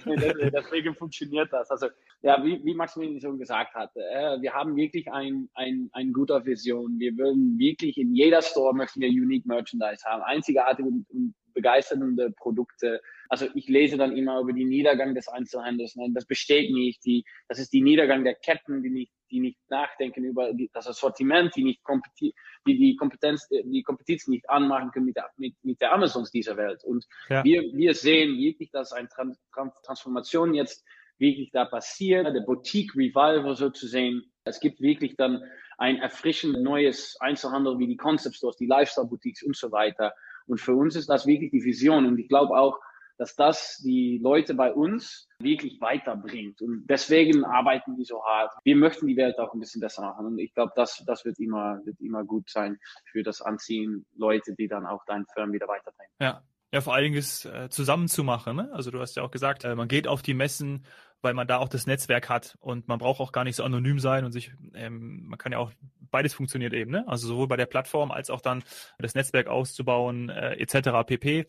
Deswegen 0.06 0.96
funktioniert 0.96 1.52
das. 1.52 1.70
Also 1.72 1.88
ja, 2.22 2.44
wie, 2.44 2.64
wie 2.64 2.74
Maximilian 2.74 3.22
schon 3.22 3.40
gesagt 3.40 3.74
hat, 3.74 3.96
äh, 3.96 4.42
wir 4.42 4.54
haben 4.54 4.76
wirklich 4.76 5.12
ein, 5.12 5.50
ein, 5.54 5.90
ein 5.94 6.14
guter 6.14 6.46
Vision. 6.46 7.00
Wir 7.00 7.18
wollen 7.18 7.58
wirklich 7.58 7.98
in 7.98 8.14
jeder 8.14 8.42
Store 8.42 8.76
möchten 8.76 9.02
wir 9.02 9.10
Unique 9.10 9.46
Merchandise 9.46 10.04
haben, 10.06 10.24
einzigartige 10.24 10.88
und, 10.88 11.06
und 11.10 11.34
begeisternde 11.54 12.32
Produkte. 12.32 13.02
Also 13.28 13.48
ich 13.54 13.68
lese 13.68 13.98
dann 13.98 14.16
immer 14.16 14.40
über 14.40 14.54
den 14.54 14.70
Niedergang 14.70 15.16
des 15.16 15.28
Einzelhandels. 15.28 15.96
Ne? 15.96 16.10
Das 16.14 16.26
besteht 16.26 16.72
nicht. 16.72 17.04
Die, 17.06 17.24
das 17.48 17.60
ist 17.60 17.74
die 17.74 17.82
Niedergang 17.82 18.24
der 18.24 18.36
Ketten, 18.36 18.82
die 18.82 18.90
nicht, 18.90 19.14
die 19.32 19.40
nicht 19.40 19.60
nachdenken 19.70 20.24
über 20.24 20.54
die, 20.54 20.70
das 20.74 20.86
Sortiment, 20.86 21.56
die 21.56 21.64
nicht 21.64 21.82
die, 22.20 22.34
die 22.66 22.96
Kompetenz, 22.96 23.48
die 23.50 23.84
Kompetenz 23.84 24.28
nicht 24.28 24.50
anmachen 24.50 24.92
können 24.92 25.06
mit 25.06 25.16
der, 25.16 25.30
mit, 25.38 25.56
mit 25.64 25.80
der 25.82 25.94
Amazons 25.94 26.32
dieser 26.32 26.58
Welt. 26.58 26.84
Und 26.84 27.06
ja. 27.30 27.44
wir, 27.44 27.62
wir 27.74 27.94
sehen 27.94 28.38
wirklich, 28.38 28.72
dass 28.72 28.92
eine 28.92 29.08
Trans 29.10 29.40
Transformation 29.84 30.54
jetzt 30.54 30.84
wirklich 31.20 31.52
da 31.52 31.66
passiert, 31.66 32.34
der 32.34 32.42
Boutique 32.42 32.96
Revival 32.96 33.56
so 33.56 33.70
zu 33.70 33.88
sehen. 33.88 34.32
Es 34.46 34.60
gibt 34.60 34.82
wirklich 34.82 35.16
dann 35.18 35.44
ein 35.78 35.98
erfrischend 35.98 36.62
neues 36.62 37.18
Einzelhandel 37.20 37.78
wie 37.80 37.88
die 37.88 37.98
Concept 37.98 38.36
Stores, 38.36 38.58
die 38.58 38.66
Lifestyle 38.66 39.08
Boutiques 39.08 39.44
und 39.44 39.56
so 39.56 39.72
weiter. 39.72 40.14
Und 40.50 40.60
für 40.60 40.76
uns 40.76 40.96
ist 40.96 41.10
das 41.10 41.26
wirklich 41.26 41.52
die 41.52 41.64
Vision. 41.64 42.06
Und 42.06 42.18
ich 42.20 42.28
glaube 42.28 42.58
auch, 42.58 42.80
dass 43.18 43.36
das 43.36 43.78
die 43.84 44.18
Leute 44.24 44.54
bei 44.54 44.74
uns 44.74 45.28
wirklich 45.40 45.80
weiterbringt. 45.82 46.62
Und 46.62 46.88
deswegen 46.88 47.44
arbeiten 47.44 47.98
die 47.98 48.06
so 48.06 48.24
hart. 48.24 48.54
Wir 48.64 48.78
möchten 48.78 49.08
die 49.08 49.18
Welt 49.18 49.38
auch 49.40 49.54
ein 49.54 49.60
bisschen 49.60 49.82
besser 49.82 50.02
machen. 50.02 50.26
Und 50.26 50.40
ich 50.40 50.54
glaube, 50.54 50.72
das, 50.76 51.04
das 51.06 51.26
wird 51.26 51.38
immer, 51.38 51.82
wird 51.84 52.00
immer 52.00 52.24
gut 52.24 52.50
sein 52.50 52.80
für 53.12 53.22
das 53.22 53.42
Anziehen 53.42 54.06
Leute, 54.16 54.56
die 54.56 54.70
dann 54.70 54.86
auch 54.86 55.04
deine 55.06 55.26
Firmen 55.34 55.54
wieder 55.54 55.68
weiterbringen. 55.68 56.12
Ja. 56.20 56.42
Ja, 56.72 56.82
vor 56.82 56.94
allen 56.94 57.06
Dingen 57.06 57.18
ist 57.18 57.46
äh, 57.46 57.68
zusammenzumachen. 57.70 58.56
Ne? 58.56 58.70
Also 58.72 58.92
du 58.92 59.00
hast 59.00 59.16
ja 59.16 59.24
auch 59.24 59.32
gesagt, 59.32 59.64
äh, 59.64 59.74
man 59.74 59.88
geht 59.88 60.08
auf 60.08 60.22
die 60.22 60.36
Messen, 60.36 60.86
weil 61.22 61.34
man 61.34 61.48
da 61.48 61.58
auch 61.58 61.70
das 61.70 61.88
Netzwerk 61.88 62.30
hat 62.30 62.58
und 62.60 62.88
man 62.88 63.00
braucht 63.00 63.20
auch 63.20 63.32
gar 63.32 63.44
nicht 63.44 63.56
so 63.56 63.64
anonym 63.64 64.00
sein 64.00 64.26
und 64.26 64.32
sich, 64.32 64.52
ähm, 64.74 65.28
man 65.28 65.38
kann 65.38 65.52
ja 65.52 65.58
auch, 65.58 65.72
beides 66.12 66.34
funktioniert 66.34 66.74
eben, 66.74 66.92
ne? 66.92 67.04
Also 67.08 67.28
sowohl 67.28 67.48
bei 67.48 67.58
der 67.58 67.66
Plattform 67.66 68.12
als 68.12 68.30
auch 68.30 68.42
dann 68.42 68.64
das 68.98 69.16
Netzwerk 69.16 69.48
auszubauen, 69.48 70.30
äh, 70.30 70.54
etc. 70.54 71.06
pp. 71.06 71.48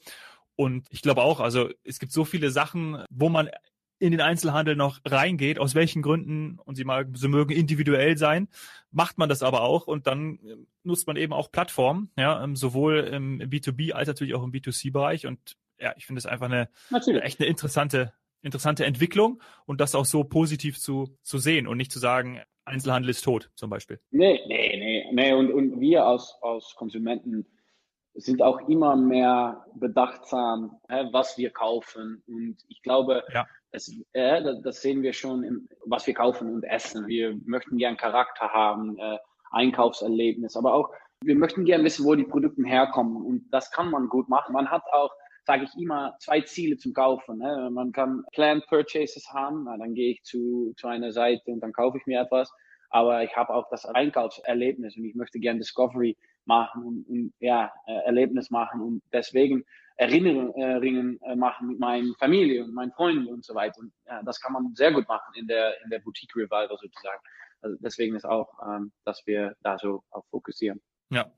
Und 0.56 0.86
ich 0.90 1.02
glaube 1.02 1.22
auch, 1.22 1.40
also 1.40 1.70
es 1.84 1.98
gibt 1.98 2.12
so 2.12 2.24
viele 2.24 2.50
Sachen, 2.50 3.04
wo 3.10 3.28
man 3.28 3.48
in 4.00 4.12
den 4.12 4.20
Einzelhandel 4.22 4.76
noch 4.76 4.98
reingeht, 5.04 5.58
aus 5.58 5.74
welchen 5.74 6.02
Gründen, 6.02 6.58
und 6.58 6.74
sie 6.74 6.84
mal, 6.84 7.06
sie 7.14 7.28
mögen 7.28 7.52
individuell 7.52 8.16
sein, 8.16 8.48
macht 8.90 9.18
man 9.18 9.28
das 9.28 9.42
aber 9.42 9.60
auch 9.60 9.86
und 9.86 10.06
dann 10.06 10.38
äh, 10.38 10.56
nutzt 10.82 11.06
man 11.06 11.16
eben 11.16 11.32
auch 11.32 11.52
Plattformen, 11.52 12.10
ja, 12.16 12.42
ähm, 12.42 12.56
sowohl 12.56 13.00
im 13.00 13.40
B2B 13.40 13.92
als 13.92 14.08
natürlich 14.08 14.34
auch 14.34 14.42
im 14.42 14.52
B2C-Bereich 14.52 15.26
und 15.26 15.56
ja, 15.78 15.94
ich 15.96 16.06
finde 16.06 16.18
es 16.18 16.26
einfach 16.26 16.46
eine, 16.46 16.68
eine, 16.90 17.22
echt 17.22 17.40
eine 17.40 17.48
interessante, 17.48 18.12
interessante 18.42 18.84
Entwicklung 18.84 19.40
und 19.66 19.80
das 19.80 19.94
auch 19.94 20.04
so 20.04 20.24
positiv 20.24 20.80
zu, 20.80 21.16
zu 21.22 21.38
sehen 21.38 21.66
und 21.66 21.76
nicht 21.76 21.92
zu 21.92 21.98
sagen, 21.98 22.40
Einzelhandel 22.64 23.10
ist 23.10 23.22
tot, 23.22 23.50
zum 23.54 23.70
Beispiel. 23.70 24.00
Nee, 24.10 24.40
nee, 24.46 24.76
nee, 24.76 25.08
nee, 25.12 25.32
und, 25.32 25.52
und 25.52 25.80
wir 25.80 26.04
als, 26.04 26.36
als 26.42 26.74
Konsumenten 26.76 27.46
sind 28.14 28.42
auch 28.42 28.68
immer 28.68 28.96
mehr 28.96 29.64
bedachtsam, 29.74 30.78
was 31.12 31.38
wir 31.38 31.50
kaufen. 31.50 32.22
Und 32.26 32.56
ich 32.68 32.82
glaube, 32.82 33.24
ja. 33.32 33.46
es, 33.70 33.92
äh, 34.12 34.42
das 34.62 34.82
sehen 34.82 35.02
wir 35.02 35.12
schon, 35.12 35.44
im, 35.44 35.68
was 35.86 36.06
wir 36.06 36.14
kaufen 36.14 36.52
und 36.52 36.64
essen. 36.64 37.06
Wir 37.06 37.38
möchten 37.44 37.78
gern 37.78 37.96
Charakter 37.96 38.48
haben, 38.50 38.98
äh, 38.98 39.18
Einkaufserlebnis, 39.52 40.56
aber 40.56 40.74
auch 40.74 40.90
wir 41.22 41.36
möchten 41.36 41.64
gern 41.64 41.84
wissen, 41.84 42.04
wo 42.04 42.14
die 42.14 42.24
Produkte 42.24 42.62
herkommen. 42.64 43.16
Und 43.16 43.50
das 43.50 43.70
kann 43.70 43.90
man 43.90 44.08
gut 44.08 44.28
machen. 44.28 44.52
Man 44.52 44.70
hat 44.70 44.82
auch 44.92 45.10
sage 45.50 45.64
ich 45.64 45.82
immer, 45.82 46.14
zwei 46.20 46.42
Ziele 46.42 46.76
zum 46.76 46.92
Kaufen. 46.92 47.38
Ne? 47.38 47.70
Man 47.72 47.90
kann 47.90 48.22
Planned 48.32 48.64
Purchases 48.68 49.32
haben, 49.32 49.64
na, 49.64 49.76
dann 49.76 49.94
gehe 49.94 50.12
ich 50.12 50.22
zu, 50.22 50.72
zu 50.76 50.86
einer 50.86 51.10
Seite 51.10 51.50
und 51.50 51.58
dann 51.58 51.72
kaufe 51.72 51.98
ich 51.98 52.06
mir 52.06 52.20
etwas. 52.20 52.52
Aber 52.88 53.24
ich 53.24 53.34
habe 53.34 53.52
auch 53.52 53.68
das 53.68 53.84
Einkaufserlebnis 53.84 54.96
und 54.96 55.04
ich 55.06 55.16
möchte 55.16 55.40
gern 55.40 55.58
Discovery 55.58 56.16
machen 56.44 56.84
und, 56.84 57.04
und 57.08 57.32
ja, 57.40 57.72
äh, 57.88 57.98
Erlebnis 58.04 58.50
machen 58.50 58.80
und 58.80 59.02
deswegen 59.12 59.64
Erinnerungen 59.96 61.20
äh, 61.22 61.34
machen 61.34 61.66
mit 61.66 61.80
meiner 61.80 62.14
Familie 62.20 62.62
und 62.62 62.72
meinen 62.72 62.92
Freunden 62.92 63.26
und 63.26 63.44
so 63.44 63.56
weiter. 63.56 63.80
Und 63.80 63.92
ja, 64.06 64.22
das 64.22 64.40
kann 64.40 64.52
man 64.52 64.72
sehr 64.76 64.92
gut 64.92 65.08
machen 65.08 65.34
in 65.34 65.48
der, 65.48 65.82
in 65.82 65.90
der 65.90 65.98
Boutique 65.98 66.36
Revival 66.36 66.78
sozusagen. 66.80 67.20
Also 67.60 67.76
deswegen 67.80 68.14
ist 68.14 68.24
auch, 68.24 68.48
ähm, 68.64 68.92
dass 69.04 69.26
wir 69.26 69.56
da 69.64 69.78
so 69.78 70.04
auf 70.10 70.24
fokussieren. 70.30 70.80
Ja. 71.10 71.28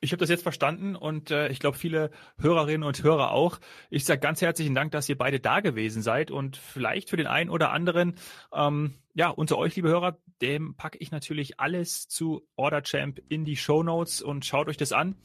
Ich 0.00 0.12
habe 0.12 0.20
das 0.20 0.30
jetzt 0.30 0.44
verstanden 0.44 0.94
und 0.94 1.32
äh, 1.32 1.48
ich 1.48 1.58
glaube 1.58 1.76
viele 1.76 2.10
Hörerinnen 2.38 2.86
und 2.86 3.02
Hörer 3.02 3.32
auch. 3.32 3.58
Ich 3.90 4.04
sage 4.04 4.20
ganz 4.20 4.40
herzlichen 4.40 4.74
Dank, 4.74 4.92
dass 4.92 5.08
ihr 5.08 5.18
beide 5.18 5.40
da 5.40 5.60
gewesen 5.60 6.02
seid 6.02 6.30
und 6.30 6.56
vielleicht 6.56 7.10
für 7.10 7.16
den 7.16 7.26
einen 7.26 7.50
oder 7.50 7.72
anderen, 7.72 8.14
ähm, 8.52 8.94
ja, 9.14 9.28
unter 9.28 9.58
euch, 9.58 9.74
liebe 9.74 9.88
Hörer, 9.88 10.18
dem 10.40 10.76
packe 10.76 10.98
ich 10.98 11.10
natürlich 11.10 11.58
alles 11.58 12.06
zu 12.06 12.46
Order 12.54 12.82
Champ 12.82 13.20
in 13.28 13.44
die 13.44 13.56
Show 13.56 13.82
Notes 13.82 14.22
und 14.22 14.46
schaut 14.46 14.68
euch 14.68 14.76
das 14.76 14.92
an. 14.92 15.16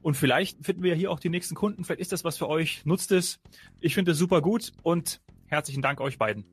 Und 0.00 0.16
vielleicht 0.16 0.64
finden 0.64 0.82
wir 0.82 0.94
hier 0.94 1.10
auch 1.10 1.20
die 1.20 1.28
nächsten 1.28 1.54
Kunden. 1.54 1.84
Vielleicht 1.84 2.00
ist 2.00 2.12
das 2.12 2.24
was 2.24 2.38
für 2.38 2.48
euch. 2.48 2.86
Nutzt 2.86 3.12
es. 3.12 3.38
Ich 3.80 3.94
finde 3.94 4.12
es 4.12 4.18
super 4.18 4.40
gut 4.40 4.72
und 4.82 5.20
herzlichen 5.46 5.82
Dank 5.82 6.00
euch 6.00 6.18
beiden. 6.18 6.44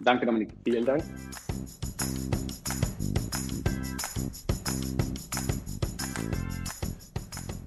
Danke, 0.00 0.24
Dominik. 0.24 0.52
Vielen 0.64 0.84
Dank. 0.86 1.04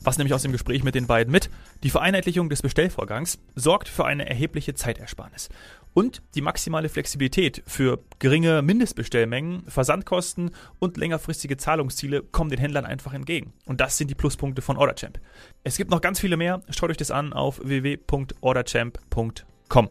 Was 0.09 0.17
nämlich 0.17 0.33
aus 0.33 0.41
dem 0.41 0.51
Gespräch 0.51 0.83
mit 0.83 0.95
den 0.95 1.05
beiden 1.05 1.31
mit? 1.31 1.51
Die 1.83 1.91
Vereinheitlichung 1.91 2.49
des 2.49 2.63
Bestellvorgangs 2.63 3.37
sorgt 3.53 3.87
für 3.87 4.05
eine 4.05 4.27
erhebliche 4.27 4.73
Zeitersparnis. 4.73 5.49
Und 5.93 6.23
die 6.33 6.41
maximale 6.41 6.89
Flexibilität 6.89 7.61
für 7.67 7.99
geringe 8.17 8.63
Mindestbestellmengen, 8.63 9.65
Versandkosten 9.67 10.49
und 10.79 10.97
längerfristige 10.97 11.57
Zahlungsziele 11.57 12.23
kommen 12.23 12.49
den 12.49 12.57
Händlern 12.57 12.85
einfach 12.85 13.13
entgegen. 13.13 13.53
Und 13.67 13.81
das 13.81 13.99
sind 13.99 14.09
die 14.09 14.15
Pluspunkte 14.15 14.63
von 14.63 14.77
OrderChamp. 14.77 15.19
Es 15.63 15.77
gibt 15.77 15.91
noch 15.91 16.01
ganz 16.01 16.19
viele 16.19 16.37
mehr. 16.37 16.63
Schaut 16.71 16.89
euch 16.89 16.97
das 16.97 17.11
an 17.11 17.31
auf 17.31 17.61
www.orderchamp.com. 17.63 19.89